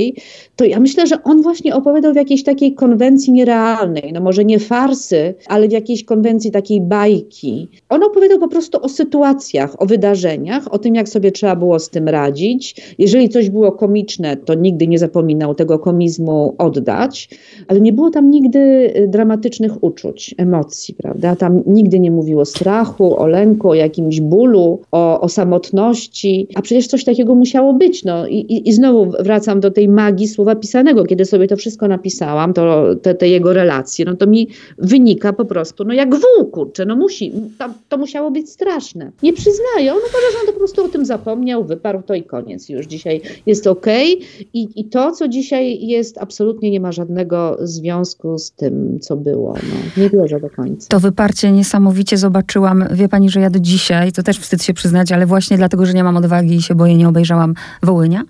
[0.57, 4.59] to ja myślę, że on właśnie opowiadał w jakiejś takiej konwencji nierealnej, no może nie
[4.59, 7.69] farsy, ale w jakiejś konwencji takiej bajki.
[7.89, 11.91] On opowiadał po prostu o sytuacjach, o wydarzeniach, o tym, jak sobie trzeba było z
[11.91, 12.95] tym radzić.
[12.99, 17.29] Jeżeli coś było komiczne, to nigdy nie zapominał tego komizmu oddać,
[17.69, 18.59] ale nie było tam nigdy
[18.97, 21.37] y, dramatycznych uczuć, emocji, prawda?
[21.37, 26.63] Tam nigdy nie mówiło o strachu, o lęku, o jakimś bólu, o, o samotności, a
[26.63, 30.57] przecież coś takiego musiało być, no i, i i znowu wracam do tej magii słowa
[30.57, 31.05] pisanego.
[31.05, 35.45] Kiedy sobie to wszystko napisałam, to, te, te jego relacje, no to mi wynika po
[35.45, 39.13] prostu, no jak wół, kurczę, no musi, to, to musiało być straszne.
[39.23, 42.69] Nie przyznaję, on uważa, że on po prostu o tym zapomniał, wyparł to i koniec.
[42.69, 44.47] Już dzisiaj jest okej okay.
[44.55, 49.55] I, i to, co dzisiaj jest, absolutnie nie ma żadnego związku z tym, co było.
[49.55, 50.89] No, nie wierzę do końca.
[50.89, 52.85] To wyparcie niesamowicie zobaczyłam.
[52.93, 55.93] Wie pani, że ja do dzisiaj, to też wstyd się przyznać, ale właśnie dlatego, że
[55.93, 58.23] nie mam odwagi i się boję, nie obejrzałam Wołynia.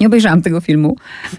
[0.00, 0.83] Nie obejrzałam tego filmu.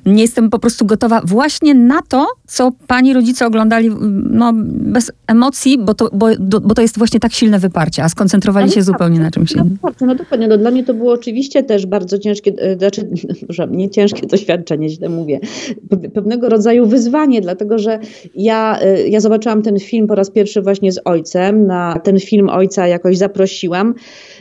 [0.06, 3.90] Nie jestem po prostu gotowa właśnie na to, co pani rodzice oglądali
[4.30, 6.28] no, bez emocji, bo to, bo,
[6.62, 9.78] bo to jest właśnie tak silne wyparcie, a skoncentrowali się tak, zupełnie na czymś innym.
[10.02, 10.48] No dokładnie.
[10.48, 13.10] No, dla mnie to było oczywiście też bardzo ciężkie, e, znaczy,
[13.72, 15.40] nie ciężkie doświadczenie, źle mówię,
[16.14, 18.00] pewnego rodzaju wyzwanie, dlatego że
[18.36, 22.50] ja, e, ja zobaczyłam ten film po raz pierwszy właśnie z ojcem, na ten film
[22.50, 23.94] ojca jakoś zaprosiłam,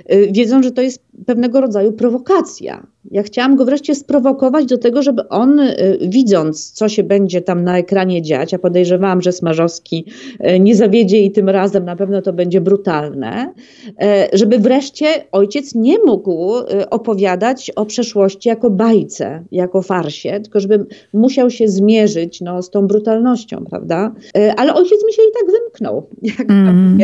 [0.06, 2.86] e, wiedząc, że to jest pewnego rodzaju prowokacja.
[3.10, 7.64] Ja chciałam go wreszcie sprowokować do tego, żeby on, y, widząc, co się będzie tam
[7.64, 10.04] na ekranie dziać, a podejrzewałam, że Smarzowski
[10.46, 13.52] y, nie zawiedzie i tym razem na pewno to będzie brutalne,
[13.88, 13.92] y,
[14.32, 16.54] żeby wreszcie ojciec nie mógł
[16.90, 22.86] opowiadać o przeszłości jako bajce, jako farsie, tylko żeby musiał się zmierzyć no, z tą
[22.86, 24.12] brutalnością, prawda?
[24.56, 26.06] Ale ojciec mi się i tak wymknął.
[26.38, 26.98] Jak mm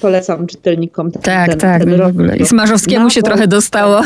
[0.00, 2.36] polecam czytelnikom ten, tak, ten, tak, ten w ogóle.
[2.36, 4.00] I Smarzowskiemu się trochę dostało.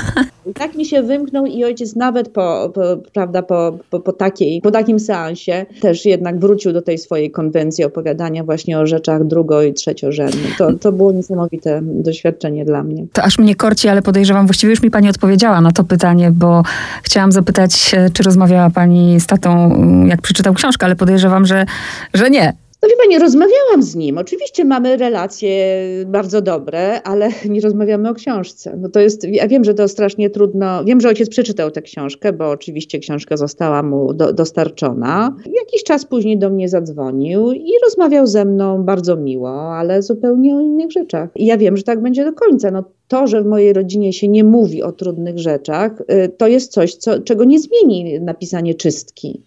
[0.47, 2.81] I tak mi się wymknął i ojciec nawet po, po
[3.13, 7.85] prawda, po, po, po, takiej, po takim seansie też jednak wrócił do tej swojej konwencji
[7.85, 10.57] opowiadania właśnie o rzeczach drugo- i trzeciorzędnych.
[10.59, 13.07] To, to było niesamowite doświadczenie dla mnie.
[13.13, 16.63] To aż mnie korci, ale podejrzewam, właściwie już mi pani odpowiedziała na to pytanie, bo
[17.03, 19.71] chciałam zapytać, czy rozmawiała pani z tatą,
[20.07, 21.67] jak przeczytał książkę, ale podejrzewam, że,
[22.15, 22.53] że nie
[22.85, 24.19] No wie pani, rozmawiałam z nim.
[24.19, 28.77] Oczywiście mamy relacje bardzo dobre, ale nie rozmawiamy o książce.
[28.81, 30.85] No to jest, ja wiem, że to strasznie trudno.
[30.85, 35.37] Wiem, że ojciec przeczytał tę książkę, bo oczywiście książka została mu do, dostarczona.
[35.61, 40.61] Jakiś czas później do mnie zadzwonił i rozmawiał ze mną bardzo miło, ale zupełnie o
[40.61, 41.31] innych rzeczach.
[41.37, 42.71] I ja wiem, że tak będzie do końca.
[42.71, 46.73] No, to, że w mojej rodzinie się nie mówi o trudnych rzeczach, y, to jest
[46.73, 49.41] coś, co, czego nie zmieni napisanie czystki.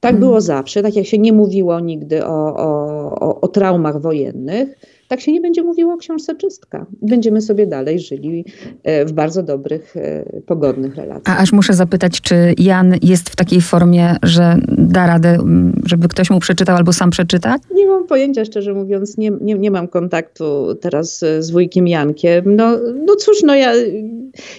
[0.00, 0.42] Tak było mhm.
[0.42, 4.68] zawsze, tak jak się nie mówiło nigdy o, o, o, traumach wojennych,
[5.08, 6.86] tak się nie będzie mówiło o książce Czystka.
[7.02, 8.44] Będziemy sobie dalej żyli
[8.82, 11.38] e, w bardzo dobrych, e, pogodnych relacjach.
[11.38, 15.38] A aż muszę zapytać, czy Jan jest w takiej formie, że da radę,
[15.84, 17.56] żeby ktoś mu przeczytał albo sam przeczyta?
[17.74, 19.18] Nie mam pojęcia, szczerze mówiąc.
[19.18, 22.56] Nie, nie, nie mam kontaktu teraz z wujkiem Jankiem.
[22.56, 23.72] No, no cóż, no ja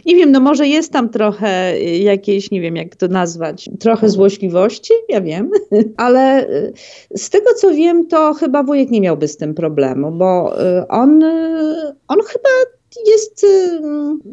[0.05, 4.93] nie wiem, no może jest tam trochę jakiejś, nie wiem jak to nazwać, trochę złośliwości,
[5.09, 5.51] ja wiem,
[5.97, 6.71] ale e,
[7.15, 11.23] z tego co wiem, to chyba wujek nie miałby z tym problemu, bo Y, on,
[11.23, 12.49] y, on chyba
[13.07, 13.81] jest, y,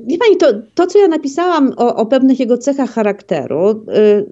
[0.07, 4.27] wie pani, to, to co ja napisałam o, o pewnych jego cechach charakteru, y,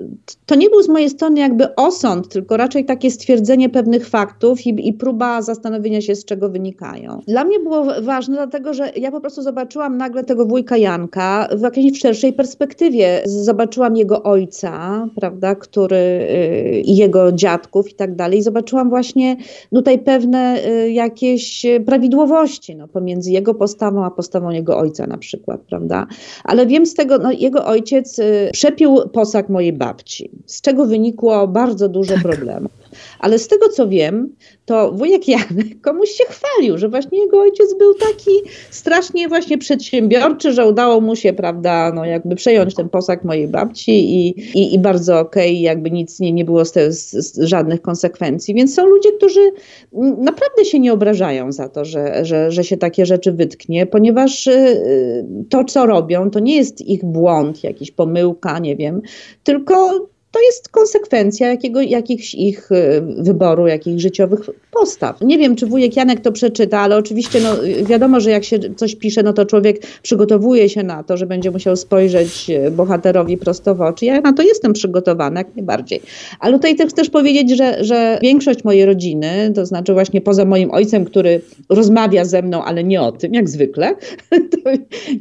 [0.47, 4.89] to nie był z mojej strony jakby osąd, tylko raczej takie stwierdzenie pewnych faktów i,
[4.89, 7.21] i próba zastanowienia się, z czego wynikają.
[7.29, 11.61] Dla mnie było ważne, dlatego że ja po prostu zobaczyłam nagle tego wujka Janka w
[11.61, 13.23] jakiejś szerszej perspektywie.
[13.25, 18.43] Zobaczyłam jego ojca, prawda, który y, i jego dziadków i tak dalej.
[18.43, 19.37] Zobaczyłam właśnie
[19.75, 20.61] tutaj pewne
[20.93, 26.07] jakieś prawidłowości no, pomiędzy jego postawą a postawą jego ojca na przykład, prawda?
[26.45, 31.49] Ale wiem z tego, no jego ojciec y, przepił posag mojej babci, z czego wynikło
[31.49, 32.23] bardzo dużo tak.
[32.23, 32.86] problemów.
[33.19, 37.75] Ale z tego co wiem, to wujek Janek komuś się chwalił, że właśnie jego ojciec
[37.79, 38.31] był taki
[38.71, 43.93] strasznie właśnie przedsiębiorczy, że udało mu się, prawda, no jakby przejąć ten posag mojej babci
[43.93, 44.29] i,
[44.59, 47.83] i, i bardzo okej, okay, jakby nic nie, nie było z, te, z, z, żadnych
[47.83, 48.55] konsekwencji.
[48.55, 49.53] Więc są ludzie, którzy
[50.19, 55.27] naprawdę się nie obrażają za to, że, że, że się takie rzeczy wytknie, ponieważ y,
[55.51, 59.03] to, co robią, to nie jest ich błąd, jakiś pomyłka, nie wiem,
[59.45, 60.07] tylko
[60.37, 65.21] to jest konsekwencja jakiego, jakichś ich y, wyboru, jakichś życiowych postaw.
[65.21, 67.51] Nie wiem, czy wujek Janek to przeczyta, ale oczywiście no,
[67.85, 71.51] wiadomo, że jak się coś pisze, no to człowiek przygotowuje się na to, że będzie
[71.51, 74.05] musiał spojrzeć y, bohaterowi prosto w oczy.
[74.05, 76.01] Ja na to jestem przygotowana, jak najbardziej.
[76.41, 80.71] Ale tutaj chcę też powiedzieć, że, że większość mojej rodziny, to znaczy właśnie poza moim
[80.71, 83.95] ojcem, który rozmawia ze mną, ale nie o tym, jak zwykle,
[84.53, 84.71] to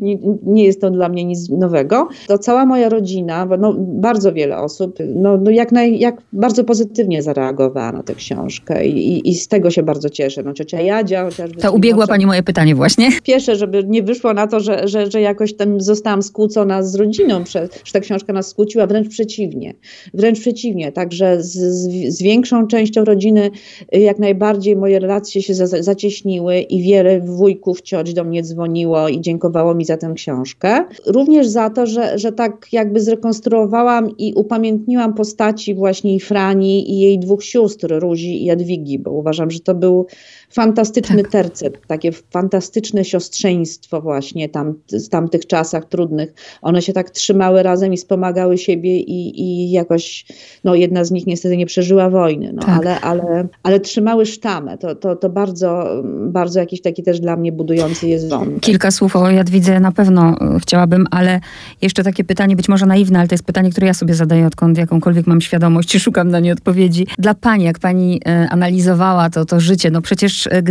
[0.01, 4.57] nie, nie jest to dla mnie nic nowego, to cała moja rodzina, no, bardzo wiele
[4.57, 9.47] osób no, no jak, naj, jak bardzo pozytywnie zareagowała na tę książkę i, i z
[9.47, 10.43] tego się bardzo cieszę.
[10.43, 11.61] No, ciocia Jadzia chociażby...
[11.61, 13.09] To ubiegła Pani moje pytanie właśnie.
[13.23, 17.43] Pieszę, żeby nie wyszło na to, że, że, że jakoś tam zostałam skłócona z rodziną,
[17.49, 19.73] że ta książka nas skłóciła, wręcz przeciwnie.
[20.13, 23.51] Wręcz przeciwnie, także z, z, z większą częścią rodziny
[23.95, 29.09] y, jak najbardziej moje relacje się za, zacieśniły i wiele wujków, cioć do mnie dzwoniło
[29.09, 30.85] i dziękowało mi za tę książkę.
[31.05, 36.91] Również za to, że, że tak jakby zrekonstruowałam i upamiętniłam wymieniłam postaci właśnie i Frani
[36.91, 40.07] i jej dwóch sióstr, Ruzi i Jadwigi, bo uważam, że to był
[40.49, 41.31] fantastyczny tak.
[41.31, 46.33] tercet, takie fantastyczne siostrzeństwo właśnie tam, z tamtych czasach trudnych.
[46.61, 50.25] One się tak trzymały razem i wspomagały siebie i, i jakoś,
[50.63, 52.77] no jedna z nich niestety nie przeżyła wojny, no, tak.
[52.77, 54.77] ale, ale, ale trzymały sztamę.
[54.77, 58.59] To, to, to bardzo, bardzo jakiś taki też dla mnie budujący jest wątek.
[58.59, 61.39] Kilka słów o Jadwidze na pewno chciałabym, ale
[61.81, 64.74] jeszcze takie pytanie, być może naiwne, ale to jest pytanie, które ja sobie zadaję odkąd
[64.77, 67.07] jakąkolwiek mam świadomość i szukam na nie odpowiedzi.
[67.19, 70.61] Dla pani, jak pani e, analizowała to, to życie, no przecież e,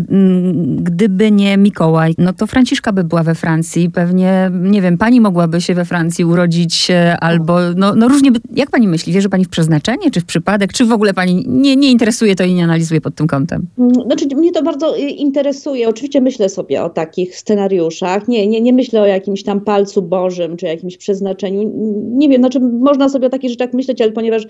[0.77, 3.91] gdyby nie Mikołaj, no to Franciszka by była we Francji.
[3.91, 6.89] Pewnie, nie wiem, pani mogłaby się we Francji urodzić
[7.21, 10.73] albo, no, no różnie by, jak pani myśli, wierzy pani w przeznaczenie, czy w przypadek,
[10.73, 13.67] czy w ogóle pani nie, nie interesuje to i nie analizuje pod tym kątem?
[13.79, 15.89] Mm, znaczy, mnie to bardzo interesuje.
[15.89, 18.29] Oczywiście myślę sobie o takich scenariuszach.
[18.29, 21.73] Nie, nie, nie myślę o jakimś tam palcu Bożym, czy jakimś przeznaczeniu.
[22.17, 24.43] Nie wiem, znaczy można sobie o takich rzeczach myśleć, ale ponieważ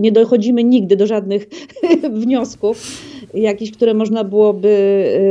[0.00, 1.46] nie dochodzimy nigdy do żadnych
[2.20, 3.02] wniosków,
[3.34, 4.68] jakichś, które można byłoby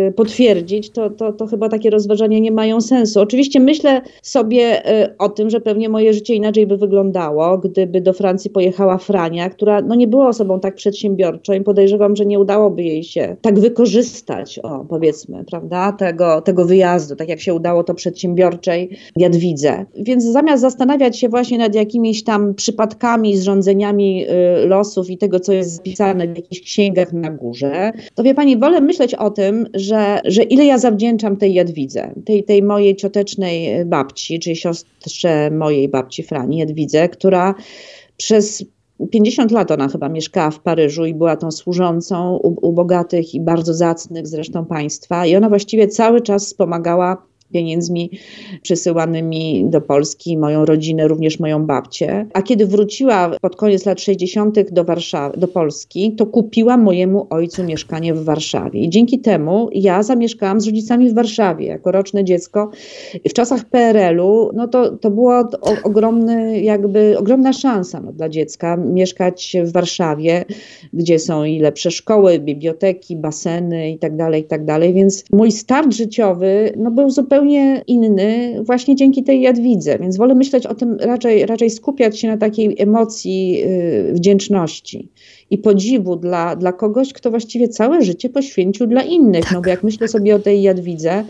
[0.10, 3.21] y, potwierdzić, to, to, to chyba takie rozważania nie mają sensu.
[3.21, 8.13] Oczywiście myślę sobie y, o tym, że pewnie moje życie inaczej by wyglądało, gdyby do
[8.13, 12.84] Francji pojechała Frania, która no, nie była osobą tak przedsiębiorczą i podejrzewam, że nie udałoby
[12.84, 17.93] jej się tak wykorzystać, o powiedzmy, prawda, tego, tego wyjazdu, tak jak się udało to
[17.93, 19.86] przedsiębiorczej Jadwidze.
[19.95, 24.25] Więc zamiast zastanawiać się właśnie nad jakimiś tam przypadkami, zrządzeniami
[24.63, 27.85] y, losów i tego, co jest zapisane w jakichś księgach na górze,
[28.15, 32.43] to wie pani, wolę myśleć o tym, że, że ile ja zawdzięczam tej Jadwidze, tej,
[32.43, 37.56] tej mojej ciotecznej babci, czyli siostrze mojej babci Frani, Jadwidze, która
[38.17, 38.65] przez
[39.12, 43.41] 50 lat ona chyba mieszkała w Paryżu i była tą służącą u, u bogatych i
[43.41, 45.26] bardzo zacnych zresztą państwa.
[45.26, 48.12] I ona właściwie cały czas wspomagała pieniędzmi
[48.62, 52.25] przysyłanymi do Polski, moją rodzinę, również moją babcię.
[52.34, 54.71] A kiedy wróciła pod koniec lat 60.
[54.71, 58.79] do Warszawy, do Polski, to kupiła mojemu ojcu mieszkanie w Warszawie.
[58.81, 62.71] I dzięki temu ja zamieszkałam z rodzicami w Warszawie jako roczne dziecko.
[63.29, 65.49] W czasach PRL-u no to, to była
[65.84, 70.45] ogromny, jakby, ogromna szansa no, dla dziecka mieszkać w Warszawie,
[70.93, 74.65] gdzie są i lepsze szkoły, biblioteki, baseny itd., tak itd.
[74.65, 80.17] Tak Więc mój start życiowy no, był zupełnie zupełnie inny właśnie dzięki tej jadwidze, więc
[80.17, 85.10] wolę myśleć o tym, raczej, raczej skupiać się na takiej emocji yy, wdzięczności
[85.52, 89.43] i podziwu dla, dla kogoś, kto właściwie całe życie poświęcił dla innych.
[89.43, 89.54] Tak.
[89.54, 91.24] No bo jak myślę sobie o tej jadwidze,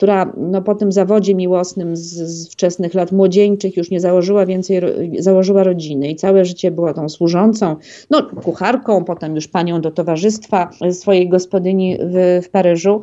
[0.00, 4.80] która no, po tym zawodzie miłosnym z, z, wczesnych lat młodzieńczych już nie założyła więcej,
[5.18, 7.76] założyła rodziny i całe życie była tą służącą,
[8.10, 13.02] no kucharką, potem już panią do towarzystwa swojej gospodyni w, w Paryżu,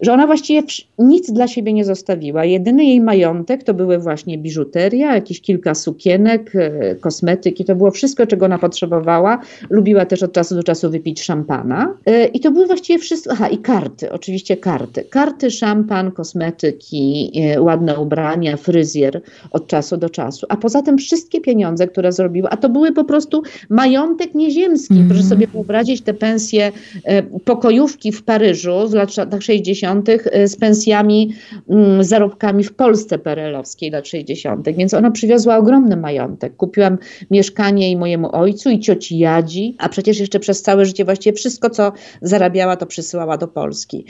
[0.00, 0.62] że ona właściwie
[0.98, 2.44] nic dla siebie nie zostawiła.
[2.44, 8.26] Jedyny jej majątek to były właśnie biżuteria, jakieś kilka sukienek, e, kosmetyki, to było wszystko,
[8.26, 9.38] czego ona potrzebowała.
[9.70, 13.48] Lubiła też od czasu do czasu wypić szampana e, i to były właściwie wszystko, aha
[13.48, 15.04] i karty, oczywiście karty.
[15.10, 19.20] Karty, szampan, kosmetyki, kosmetyki, e, ładne ubrania, fryzjer
[19.50, 20.46] od czasu do czasu.
[20.48, 24.94] A poza tym wszystkie pieniądze, które zrobiła, a to były po prostu majątek nieziemski.
[24.94, 25.08] Mm.
[25.08, 26.72] Proszę sobie wyobrazić te pensje
[27.04, 30.08] e, pokojówki w Paryżu w latach 60.
[30.08, 31.34] E, z pensjami,
[31.68, 34.68] mm, zarobkami w Polsce perelowskiej lat 60.
[34.76, 36.56] Więc ona przywiozła ogromny majątek.
[36.56, 36.98] Kupiłam
[37.30, 41.70] mieszkanie i mojemu ojcu i cioci Jadzi, a przecież jeszcze przez całe życie właściwie wszystko,
[41.70, 41.92] co
[42.22, 44.04] zarabiała, to przysyłała do Polski.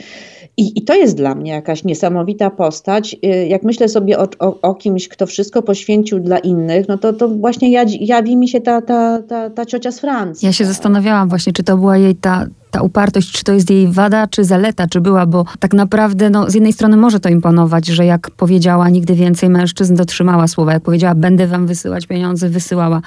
[0.57, 3.15] I, i to jest dla mnie jakaś niesamowita niesamowita postać.
[3.25, 7.13] Y, jak myślę sobie o, o, o, kimś, kto wszystko poświęcił dla innych, no to,
[7.13, 10.45] to właśnie jawi mi się ta, ta, ta, ta ciocia z Francji.
[10.45, 13.87] Ja się zastanawiałam właśnie, czy to była jej ta ta upartość, czy to jest jej
[13.87, 17.87] wada, czy zaleta, czy była, bo tak naprawdę no, z jednej strony może to imponować,
[17.87, 20.73] że jak powiedziała nigdy więcej mężczyzn, dotrzymała słowa.
[20.73, 23.01] Jak powiedziała, będę wam wysyłać pieniądze, wysyłała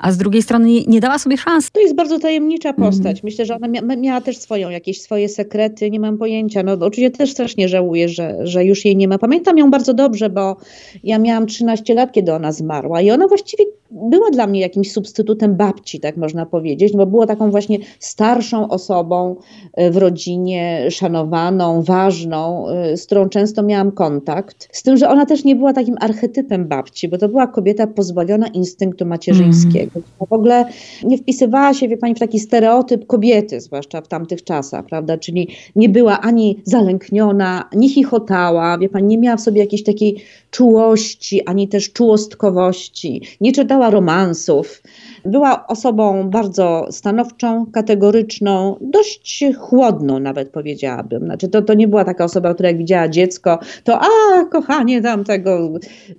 [0.00, 1.70] a z drugiej strony nie dała sobie szans.
[1.70, 3.16] To jest bardzo tajemnicza postać.
[3.16, 3.20] Mm.
[3.24, 6.62] Myślę, że ona mia miała też swoją, jakieś swoje sekrety, nie mam pojęcia.
[6.62, 9.18] No oczywiście też strasznie żałuję, że, że już jej nie ma.
[9.18, 10.56] Pamiętam ją bardzo dobrze, bo
[11.04, 15.56] ja miałam 13 lat, kiedy ona zmarła i ona właściwie była dla mnie jakimś substytutem
[15.56, 19.36] babci, tak można powiedzieć, no bo była taką właśnie starszą osobą
[19.74, 24.68] e, w rodzinie, szanowaną, ważną, e, z którą często miałam kontakt.
[24.72, 28.46] Z tym, że ona też nie była takim archetypem babci, bo to była kobieta pozbawiona
[28.48, 29.92] instynktu macierzyńskiego.
[29.94, 30.28] Mm.
[30.28, 30.64] W ogóle
[31.04, 35.18] nie wpisywała się, wie pani, w taki stereotyp kobiety, zwłaszcza w tamtych czasach, prawda?
[35.18, 40.16] Czyli nie była ani zalękniona, nie chichotała, wie pani, nie miała w sobie jakiejś takiej
[40.50, 43.22] czułości, ani też czułostkowości.
[43.40, 44.82] Nie czytała romansów.
[45.24, 51.24] Była osobą bardzo stanowczą, kategoryczną, dość chłodną nawet powiedziałabym.
[51.24, 55.24] Znaczy to, to nie była taka osoba, która jak widziała dziecko, to a kochanie tam
[55.24, 55.70] tego.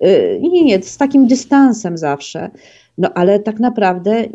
[0.04, 2.52] Y, nie, nie, z takim dystansem zawsze.
[2.98, 4.26] No ale tak naprawdę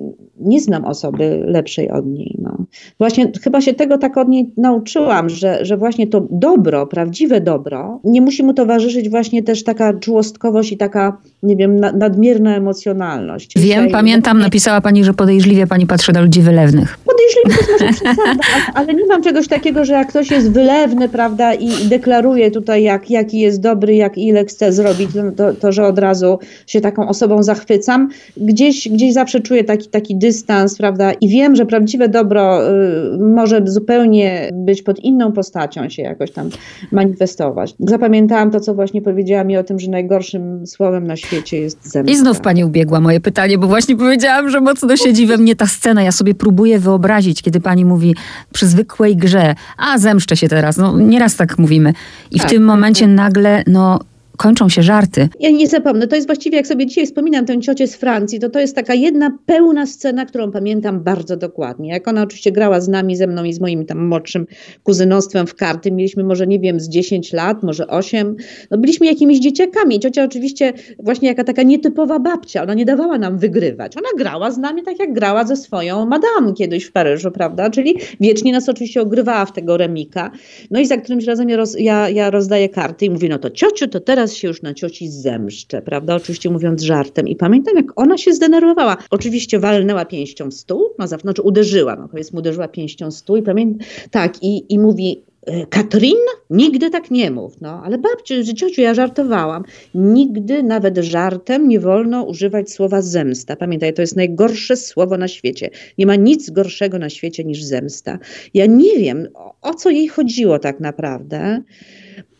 [0.40, 2.36] nie znam osoby lepszej od niej.
[2.42, 2.56] No.
[2.98, 8.00] Właśnie chyba się tego tak od niej nauczyłam, że, że właśnie to dobro, prawdziwe dobro,
[8.04, 13.52] nie musi mu towarzyszyć właśnie też taka czułostkowość i taka, nie wiem, na, nadmierna emocjonalność.
[13.56, 16.98] Wiem, Dzisiaj, pamiętam, napisała pani, że podejrzliwie pani patrzy na ludzi wylewnych.
[16.98, 18.42] Podejrzliwie to jest może przesada,
[18.74, 23.10] ale nie mam czegoś takiego, że jak ktoś jest wylewny, prawda, i, deklaruje tutaj, jak,
[23.10, 27.08] jaki jest dobry, jak ile chce zrobić, to, to, to, że od razu się taką
[27.08, 28.08] osobą zachwycam.
[28.36, 31.12] Gdzieś, gdzieś zawsze czuję taki, taki dystans, prawda?
[31.12, 36.50] I wiem, że prawdziwe dobro y, może zupełnie być pod inną postacią się jakoś tam
[36.92, 37.74] manifestować.
[37.80, 42.12] Zapamiętałam to, co właśnie powiedziała mi o tym, że najgorszym słowem na świecie jest zemsta.
[42.12, 45.66] I znów pani ubiegła moje pytanie, bo właśnie powiedziałam, że mocno siedzi we mnie ta
[45.66, 46.02] scena.
[46.02, 48.16] Ja sobie próbuję wyobrazić, kiedy pani mówi
[48.52, 50.76] przy zwykłej grze, a zemszczę się teraz.
[50.76, 51.92] No nieraz tak mówimy.
[52.30, 53.14] I tak, w tym momencie tak.
[53.14, 54.00] nagle, no
[54.36, 55.28] kończą się żarty.
[55.40, 58.50] Ja nie zapomnę, to jest właściwie, jak sobie dzisiaj wspominam tę ciocię z Francji, to
[58.50, 61.90] to jest taka jedna pełna scena, którą pamiętam bardzo dokładnie.
[61.90, 64.46] Jak ona oczywiście grała z nami, ze mną i z moim tam młodszym
[64.82, 68.36] kuzynostwem w karty, mieliśmy może, nie wiem, z 10 lat, może 8,
[68.70, 70.00] no byliśmy jakimiś dzieciakami.
[70.00, 73.96] Ciocia oczywiście właśnie jaka taka nietypowa babcia, ona nie dawała nam wygrywać.
[73.96, 77.70] Ona grała z nami tak, jak grała ze swoją madame kiedyś w Paryżu, prawda?
[77.70, 80.30] Czyli wiecznie nas oczywiście ogrywała w tego remika.
[80.70, 83.50] No i za którymś razem ja, roz, ja, ja rozdaję karty i mówię, no to
[83.50, 86.14] ciociu, to teraz się już na cioci zemszczę, prawda?
[86.14, 87.28] Oczywiście mówiąc żartem.
[87.28, 88.96] I pamiętam, jak ona się zdenerwowała.
[89.10, 93.42] Oczywiście walnęła pięścią w stół, no, znaczy uderzyła, no powiedzmy, uderzyła pięścią w stół i
[93.42, 96.16] pamiętam, tak, i, i mówi, E, Katrin?
[96.50, 97.60] Nigdy tak nie mów.
[97.60, 99.64] No, ale babciu, ciociu, ja żartowałam.
[99.94, 103.56] Nigdy, nawet żartem, nie wolno używać słowa zemsta.
[103.56, 105.70] Pamiętaj, to jest najgorsze słowo na świecie.
[105.98, 108.18] Nie ma nic gorszego na świecie niż zemsta.
[108.54, 109.28] Ja nie wiem,
[109.62, 111.62] o co jej chodziło tak naprawdę.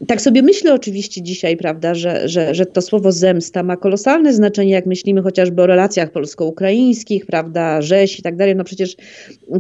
[0.07, 4.73] Tak sobie myślę oczywiście dzisiaj, prawda, że, że, że to słowo zemsta ma kolosalne znaczenie,
[4.73, 8.57] jak myślimy chociażby o relacjach polsko-ukraińskich, prawda, rzeź i tak dalej.
[8.57, 8.97] No przecież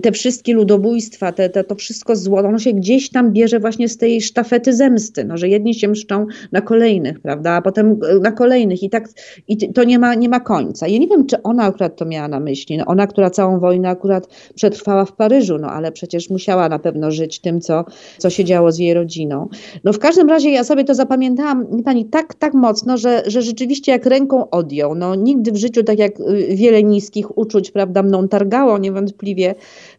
[0.02, 3.96] te wszystkie ludobójstwa, te, te, to wszystko zło, ono się gdzieś tam bierze właśnie z
[3.96, 8.82] tej sztafety zemsty, no, że jedni się mszczą na kolejnych, prawda, a potem na kolejnych
[8.82, 9.08] i tak
[9.48, 10.88] i to nie ma, nie ma końca.
[10.88, 13.88] Ja nie wiem, czy ona akurat to miała na myśli, no, ona, która całą wojnę
[13.88, 17.84] akurat przetrwała w Paryżu, no ale przecież musiała na pewno żyć tym, co,
[18.18, 19.48] co się działo z jej rodziną.
[19.84, 23.92] No w każdym razie ja sobie to zapamiętałam, pani, tak, tak mocno, że, że rzeczywiście
[23.92, 24.94] jak ręką odjął.
[24.94, 29.54] No, nigdy w życiu, tak jak y, wiele niskich uczuć, prawda, mną targało niewątpliwie,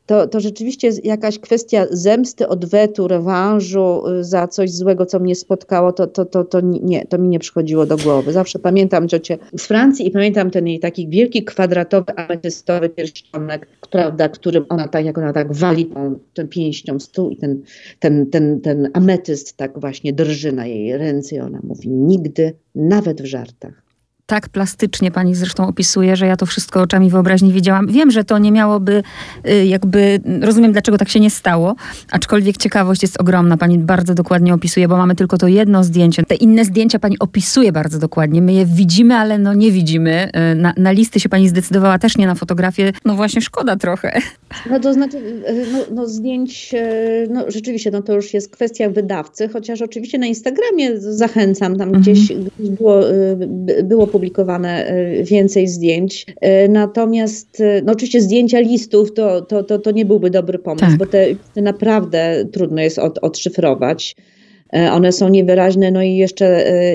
[0.05, 5.91] to, to rzeczywiście jakaś kwestia zemsty, odwetu, rewanżu y, za coś złego, co mnie spotkało,
[5.91, 8.33] to, to, to, to nie, to mi nie przychodziło do głowy.
[8.33, 14.29] Zawsze pamiętam ciocię z Francji i pamiętam ten jej taki wielki, kwadratowy, ametystowy pierścionek, prawda,
[14.29, 17.61] którym ona tak, jak ona tak wali tą, tą pięścią w stół i ten,
[17.99, 23.21] ten, ten, ten ametyst tak właśnie drży na jej ręce i ona mówi nigdy, nawet
[23.21, 23.86] w żartach
[24.27, 27.87] tak plastycznie pani zresztą opisuje, że ja to wszystko oczami wyobraźni widziałam.
[27.87, 29.03] Wiem, że to nie miałoby
[29.49, 31.75] y, jakby, rozumiem dlaczego tak się nie stało,
[32.11, 33.57] aczkolwiek ciekawość jest ogromna.
[33.57, 36.23] Pani bardzo dokładnie opisuje, bo mamy tylko to jedno zdjęcie.
[36.23, 38.41] Te inne zdjęcia pani opisuje bardzo dokładnie.
[38.41, 40.29] My je widzimy, ale no nie widzimy.
[40.51, 42.93] Y, na, na listy się pani zdecydowała też nie na fotografię.
[43.05, 44.21] No właśnie szkoda trochę.
[44.69, 46.75] No to znaczy, y, no, no zdjęć,
[47.29, 52.01] no rzeczywiście, no to już jest kwestia wydawcy, chociaż oczywiście na Instagramie zachęcam, tam mhm.
[52.01, 53.01] gdzieś było,
[53.83, 56.25] było opublikowane e, więcej zdjęć.
[56.41, 60.85] E, natomiast, e, no oczywiście zdjęcia listów to, to, to, to nie byłby dobry pomysł,
[60.85, 60.97] tak.
[60.97, 64.15] bo te, te naprawdę trudno jest od, odszyfrować.
[64.71, 66.45] One są niewyraźne, no i jeszcze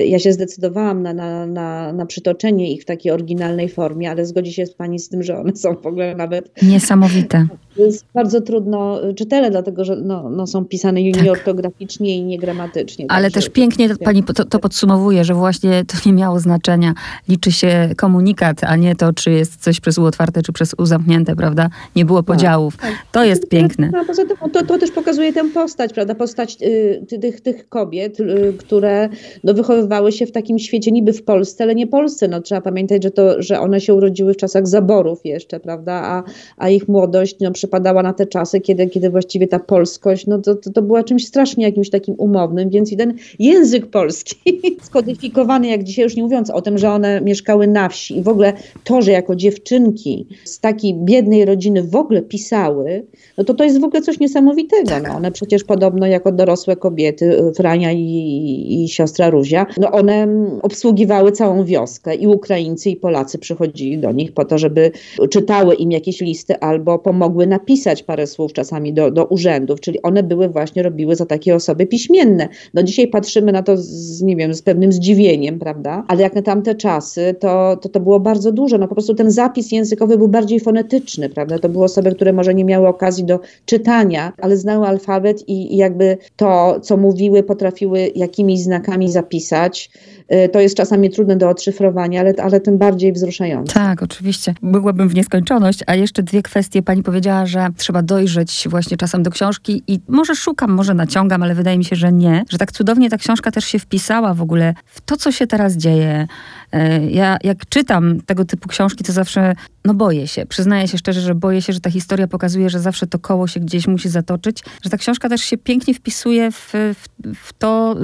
[0.07, 4.53] ja się zdecydowałam na, na, na, na, przytoczenie ich w takiej oryginalnej formie, ale zgodzi
[4.53, 6.63] się z Pani z tym, że one są w ogóle nawet.
[6.63, 7.47] Niesamowite.
[7.77, 11.23] jest bardzo trudno czytelne, dlatego że no, no są pisane tak.
[11.23, 13.05] nieortograficznie i niegramatycznie.
[13.09, 16.93] Ale też pięknie to, pani to, to, podsumowuje, że właśnie to nie miało znaczenia.
[17.29, 20.85] Liczy się komunikat, a nie to, czy jest coś przez U otwarte, czy przez U
[20.85, 21.69] zamknięte, prawda?
[21.95, 22.77] Nie było tak, podziałów.
[22.77, 23.89] Tak, To jest piękne.
[23.93, 26.15] No, poza tym to, to też pokazuje tę postać, prawda?
[26.15, 29.09] Postać y, tych, tych kobiet, y, które
[29.43, 32.27] no, wychowywały się w takim świecie niby w Polsce, ale nie Polsce.
[32.27, 35.93] No, trzeba pamiętać, że, to, że one się urodziły w czasach zaborów jeszcze, prawda?
[35.93, 36.23] A,
[36.57, 40.55] a ich młodość no, przypadała na te czasy, kiedy, kiedy właściwie ta polskość, no to,
[40.55, 45.83] to, to była czymś strasznie jakimś takim umownym, więc i ten język polski skodyfikowany, jak
[45.83, 48.53] dzisiaj już nie mówiąc o tym, że one mieszkały na wsi i w ogóle
[48.83, 53.05] to, że jako dziewczynki z takiej biednej rodziny w ogóle pisały,
[53.37, 54.91] no to to jest w ogóle coś niesamowitego.
[55.07, 60.27] No, one przecież podobno jako dorosłe kobiety, Frania i, i siostra Ruzia, no one
[60.61, 64.91] obsługiwały całą wioskę i Ukraińcy i Polacy przychodzili do nich po to, żeby
[65.29, 70.23] czytały im jakieś listy albo pomogły napisać parę słów czasami do, do urzędów, czyli one
[70.23, 72.49] były właśnie, robiły za takie osoby piśmienne.
[72.73, 76.03] No dzisiaj patrzymy na to z, nie wiem, z pewnym zdziwieniem, prawda?
[76.07, 78.77] Ale jak na tamte czasy, to, to to było bardzo dużo.
[78.77, 81.59] No po prostu ten zapis językowy był bardziej fonetyczny, prawda?
[81.59, 85.77] To były osoby, które może nie miały okazji do czytania, ale znały alfabet i, i
[85.77, 89.91] jakby to, co mówiły, potrafiły jakimiś znakami zapisać.
[90.31, 93.73] Y, to jest czasami trudne do odszyfrowania, ale, ale tym bardziej wzruszające.
[93.73, 94.53] Tak, oczywiście.
[94.61, 96.81] Byłabym w nieskończoność, a jeszcze dwie kwestie.
[96.81, 101.55] Pani powiedziała, że trzeba dojrzeć właśnie czasem do książki i może szukam, może naciągam, ale
[101.55, 102.43] wydaje mi się, że nie.
[102.49, 105.77] Że tak cudownie ta książka też się wpisała w ogóle w to, co się teraz
[105.77, 106.27] dzieje.
[106.73, 106.77] Y,
[107.11, 109.53] ja jak czytam tego typu książki, to zawsze,
[109.85, 110.45] no boję się.
[110.45, 113.59] Przyznaję się szczerze, że boję się, że ta historia pokazuje, że zawsze to koło się
[113.59, 114.63] gdzieś musi zatoczyć.
[114.83, 117.95] Że ta książka też się pięknie wpisuje w, w, w to,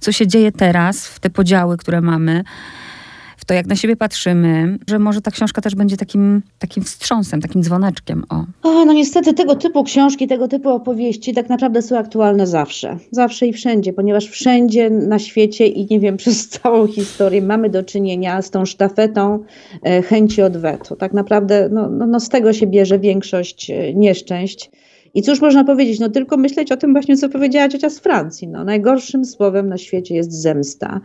[0.00, 2.44] co się dzieje teraz, w te podziały, które mamy,
[3.44, 7.40] w to, jak na siebie patrzymy, że może ta książka też będzie takim, takim wstrząsem,
[7.40, 8.24] takim dzwoneczkiem.
[8.28, 8.44] O.
[8.62, 12.98] o, no niestety tego typu książki, tego typu opowieści tak naprawdę są aktualne zawsze.
[13.10, 17.82] Zawsze i wszędzie, ponieważ wszędzie na świecie i nie wiem, przez całą historię mamy do
[17.82, 19.44] czynienia z tą sztafetą
[19.82, 20.96] e, chęci odwetu.
[20.96, 24.70] Tak naprawdę no, no, no z tego się bierze większość e, nieszczęść.
[25.14, 26.00] I cóż można powiedzieć?
[26.00, 28.48] No tylko myśleć o tym właśnie, co powiedziała ciocia z Francji.
[28.48, 31.00] No, najgorszym słowem na świecie jest zemsta.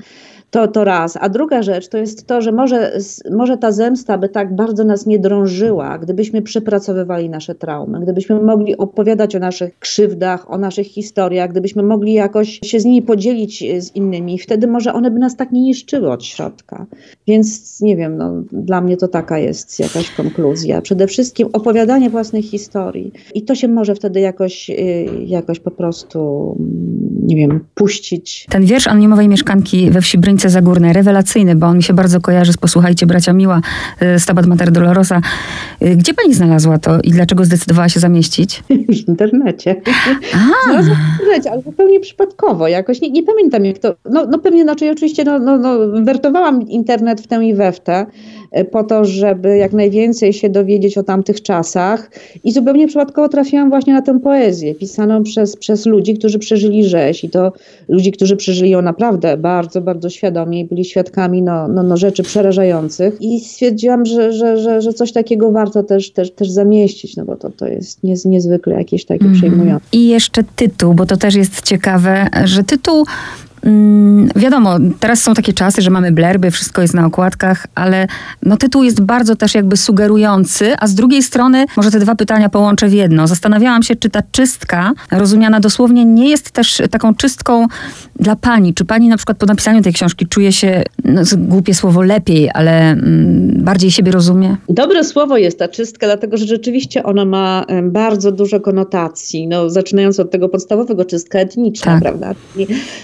[0.52, 1.18] To, to raz.
[1.22, 3.00] A druga rzecz to jest to, że może,
[3.32, 8.78] może ta zemsta by tak bardzo nas nie drążyła, gdybyśmy przepracowywali nasze traumy, gdybyśmy mogli
[8.78, 13.82] opowiadać o naszych krzywdach, o naszych historiach, gdybyśmy mogli jakoś się z nimi podzielić e,
[13.82, 14.40] z innymi.
[14.40, 16.86] Wtedy może one by nas tak nie niszczyły od środka.
[17.28, 20.82] Więc nie wiem, no, dla mnie to taka jest jakaś konkluzja.
[20.82, 23.12] Przede wszystkim opowiadanie własnych historii.
[23.34, 26.20] I to się może wtedy jakoś, y, jakoś po prostu,
[26.60, 28.46] mm, nie wiem, puścić.
[28.50, 32.54] Ten wiersz anonimowej mieszkanki we wsi Bryńce Zagórnej, rewelacyjny, bo on mi się bardzo kojarzy
[32.54, 33.62] z Posłuchajcie Bracia Miła,
[34.16, 35.22] y, Stabat Mater Dolorosa.
[35.82, 38.64] Y, gdzie pani znalazła to i dlaczego zdecydowała się zamieścić?
[38.90, 39.82] W internecie.
[40.66, 42.68] Znalazłam w internecie, ale zupełnie przypadkowo.
[42.68, 46.70] Jakoś nie, nie pamiętam jak to, no, no pewnie, znaczy oczywiście no, no, no, wertowałam
[46.70, 48.06] internet w tę i we w tę,
[48.72, 52.12] po to, żeby jak najwięcej się dowiedzieć o tamtych czasach.
[52.44, 57.24] I zupełnie przypadkowo trafiłam właśnie na tę poezję, pisaną przez, przez ludzi, którzy przeżyli rzeź.
[57.24, 57.52] I to
[57.88, 62.24] ludzi, którzy przeżyli ją naprawdę bardzo, bardzo świadomie i byli świadkami no, no, no rzeczy
[62.24, 63.22] przerażających.
[63.22, 67.36] I stwierdziłam, że, że, że, że coś takiego warto też, też, też zamieścić, no bo
[67.36, 69.38] to, to jest niez, niezwykle jakieś takie mm.
[69.38, 69.86] przejmujące.
[69.92, 73.06] I jeszcze tytuł, bo to też jest ciekawe, że tytuł
[74.36, 78.08] wiadomo, teraz są takie czasy, że mamy blerby, wszystko jest na okładkach, ale
[78.44, 82.50] no, tytuł jest bardzo też jakby sugerujący, a z drugiej strony może te dwa pytania
[82.50, 83.28] połączę w jedno.
[83.28, 87.68] Zastanawiałam się, czy ta czystka, rozumiana dosłownie, nie jest też taką czystką
[88.20, 88.74] dla pani.
[88.74, 92.92] Czy pani na przykład po napisaniu tej książki czuje się, no, głupie słowo, lepiej, ale
[92.92, 94.58] mm, bardziej siebie rozumie?
[94.70, 99.48] Dobre słowo jest ta czystka, dlatego że rzeczywiście ona ma bardzo dużo konotacji.
[99.48, 102.02] No, zaczynając od tego podstawowego, czystka etniczna, tak.
[102.02, 102.36] prawda?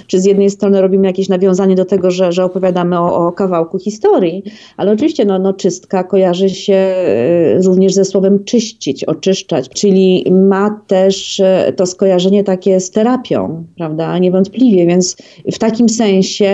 [0.08, 3.80] Czy z jednej strony robimy jakieś nawiązanie do tego, że, że opowiadamy o, o kawałku
[3.80, 4.44] historii,
[4.78, 10.82] ale oczywiście no, no, czystka kojarzy się e, również ze słowem czyścić, oczyszczać, czyli ma
[10.88, 15.05] też e, to skojarzenie takie z terapią, prawda, niewątpliwie, więc
[15.52, 16.52] w takim sensie,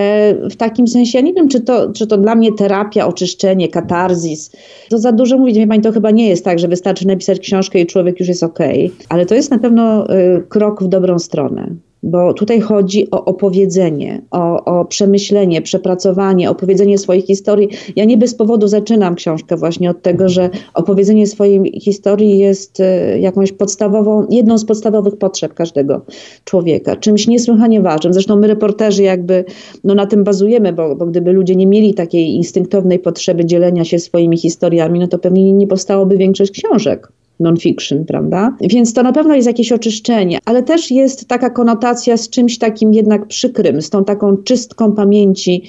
[0.51, 4.51] w takim sensie, ja nie wiem, czy to, czy to dla mnie terapia, oczyszczenie, katarzis,
[4.89, 7.79] to za dużo mówić, wie pani, to chyba nie jest tak, że wystarczy napisać książkę
[7.79, 11.19] i człowiek już jest okej, okay, ale to jest na pewno y, krok w dobrą
[11.19, 17.69] stronę bo tutaj chodzi o opowiedzenie, o, o, przemyślenie, przepracowanie, opowiedzenie swojej historii.
[17.95, 23.19] Ja nie bez powodu zaczynam książkę właśnie od tego, że opowiedzenie swojej historii jest e,
[23.19, 26.01] jakąś podstawową, jedną z podstawowych potrzeb każdego
[26.43, 28.13] człowieka, czymś niesłychanie ważnym.
[28.13, 29.45] Zresztą my reporterzy jakby
[29.83, 33.99] no, na tym bazujemy, bo, bo gdyby ludzie nie mieli takiej instynktownej potrzeby dzielenia się
[33.99, 37.11] swoimi historiami, no to pewnie nie powstałoby większość książek
[37.41, 38.55] non-fiction, prawda?
[38.61, 42.93] Więc to na pewno jest jakieś oczyszczenie, ale też jest taka konotacja z czymś takim
[42.93, 45.63] jednak przykrym, z tą taką czystką pamięci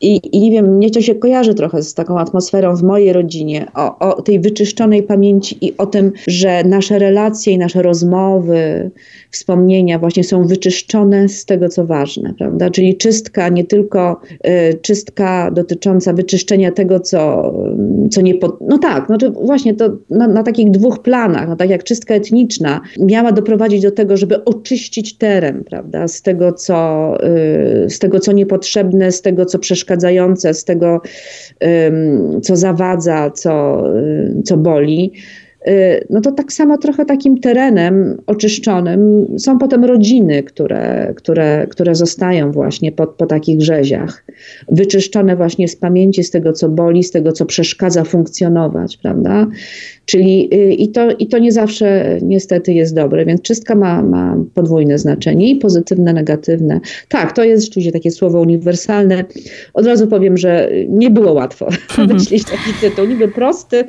[0.00, 3.66] i, i nie wiem, mnie to się kojarzy trochę z taką atmosferą w mojej rodzinie,
[3.74, 8.90] o, o tej wyczyszczonej pamięci i o tym, że nasze relacje i nasze rozmowy,
[9.36, 12.70] wspomnienia właśnie są wyczyszczone z tego, co ważne, prawda?
[12.70, 17.52] Czyli czystka, nie tylko y, czystka dotycząca wyczyszczenia tego, co,
[18.10, 18.34] co nie...
[18.34, 18.58] Po...
[18.60, 22.14] No tak, no to właśnie to na, na takich dwóch planach no tak jak czystka
[22.14, 27.12] etniczna, miała doprowadzić do tego, żeby oczyścić teren, prawda, z tego, co,
[27.84, 31.00] y, z tego, co niepotrzebne, z tego, co przeszkadzające, z tego,
[32.42, 35.12] co zawadza, co, y, co boli
[35.42, 35.45] y,
[36.10, 42.52] no to tak samo trochę takim terenem oczyszczonym są potem rodziny, które, które, które zostają
[42.52, 44.24] właśnie po, po takich rzeziach.
[44.68, 49.46] Wyczyszczone właśnie z pamięci, z tego, co boli, z tego, co przeszkadza funkcjonować, prawda?
[50.06, 54.36] Czyli y, i to, i to nie zawsze niestety jest dobre, więc czystka ma, ma
[54.54, 56.80] podwójne znaczenie i pozytywne, negatywne.
[57.08, 59.24] Tak, to jest rzeczywiście takie słowo uniwersalne.
[59.74, 62.08] Od razu powiem, że nie było łatwo mhm.
[62.08, 63.84] wymyślić taki tytuł, niby prosty.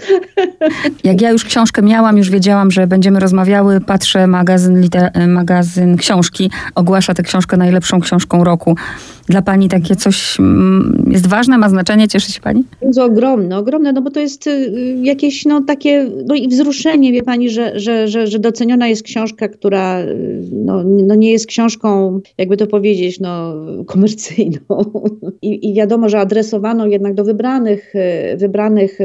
[1.03, 6.51] Jak ja już książkę miałam, już wiedziałam, że będziemy rozmawiały, patrzę, magazyn, liter, magazyn książki
[6.76, 8.76] ogłasza tę książkę najlepszą książką roku.
[9.28, 12.63] Dla pani takie coś mm, jest ważne, ma znaczenie, cieszy się pani?
[12.82, 14.71] Jest ogromne, ogromne, no bo to jest y,
[15.03, 19.47] jakieś no takie, no i wzruszenie, wie pani, że, że, że, że doceniona jest książka,
[19.47, 23.53] która y, no, no nie jest książką, jakby to powiedzieć, no
[23.86, 24.59] komercyjną.
[25.41, 28.99] I, I wiadomo, że adresowano jednak do wybranych, y, wybranych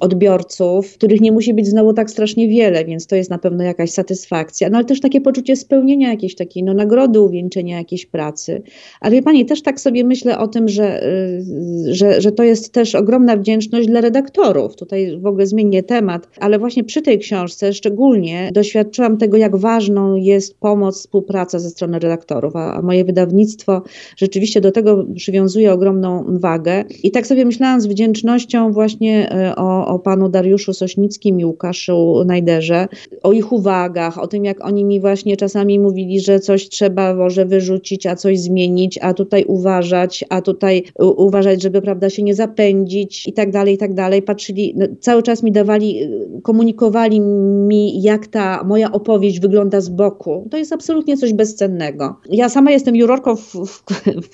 [0.00, 3.90] odbiorców, których nie musi być znowu tak strasznie wiele, więc to jest na pewno jakaś
[3.90, 4.70] satysfakcja.
[4.70, 8.62] No ale też takie poczucie spełnienia jakiejś takiej, no nagrody, uwieńczenia jakiejś pracy.
[9.00, 12.72] Ale wie pani, też tak sobie myślę o tym, że, y, że, że to jest
[12.72, 14.76] też ogromna wdzięczność dla redaktorów.
[14.76, 20.16] Tutaj w ogóle zmienię temat, ale właśnie przy tej książce szczególnie doświadczyłam tego, jak ważną
[20.16, 23.82] jest pomoc, współpraca ze strony redaktorów, a, a moje wydawnictwo
[24.16, 26.84] rzeczywiście do tego przywiązuje ogromną wagę.
[27.02, 32.24] I tak sobie myślałam z wdzięcznością właśnie y, o, o panu Dariuszu Sośnickim i Łukaszu
[32.26, 32.88] Najderze,
[33.22, 37.46] o ich uwagach, o tym, jak oni mi właśnie czasami mówili, że coś trzeba może
[37.46, 42.34] wyrzucić, a coś zmienić, a a tutaj uważać, a tutaj uważać, żeby prawda się nie
[42.34, 44.22] zapędzić i tak dalej, i tak dalej.
[44.22, 46.00] Patrzyli, no, cały czas mi dawali,
[46.42, 50.48] komunikowali mi, jak ta moja opowieść wygląda z boku.
[50.50, 52.16] To jest absolutnie coś bezcennego.
[52.30, 53.82] Ja sama jestem jurorką w, w,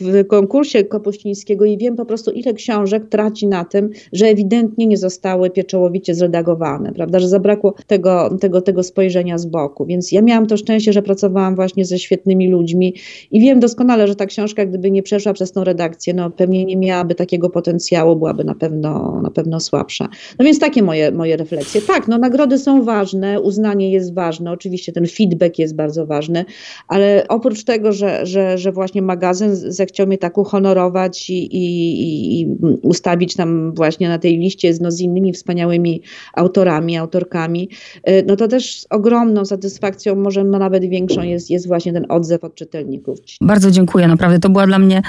[0.00, 4.96] w konkursie Kopuścińskiego i wiem po prostu, ile książek traci na tym, że ewidentnie nie
[4.96, 9.86] zostały pieczołowicie zredagowane, prawda, że zabrakło tego, tego, tego spojrzenia z boku.
[9.86, 12.94] Więc ja miałam to szczęście, że pracowałam właśnie ze świetnymi ludźmi
[13.30, 16.76] i wiem doskonale, że ta książka, gdyby nie przeszła przez tą redakcję, no pewnie nie
[16.76, 20.08] miałaby takiego potencjału, byłaby na pewno, na pewno słabsza.
[20.38, 21.82] No więc takie moje, moje refleksje.
[21.82, 26.44] Tak, no nagrody są ważne, uznanie jest ważne, oczywiście ten feedback jest bardzo ważny,
[26.88, 32.46] ale oprócz tego, że, że, że właśnie magazyn zechciał mnie tak uhonorować i, i, i
[32.82, 36.02] ustawić tam właśnie na tej liście no, z innymi wspaniałymi
[36.34, 37.68] autorami, autorkami,
[38.08, 42.06] y, no to też z ogromną satysfakcją, może no nawet większą jest, jest właśnie ten
[42.08, 43.18] odzew od czytelników.
[43.40, 45.02] Bardzo dziękuję, naprawdę to była dla mnie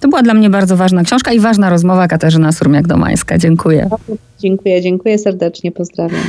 [0.00, 3.38] to była dla mnie bardzo ważna książka i ważna rozmowa Katarzyna Surmiak-Domańska.
[3.38, 3.88] Dziękuję.
[4.38, 6.20] Dziękuję, dziękuję serdecznie, pozdrawiam.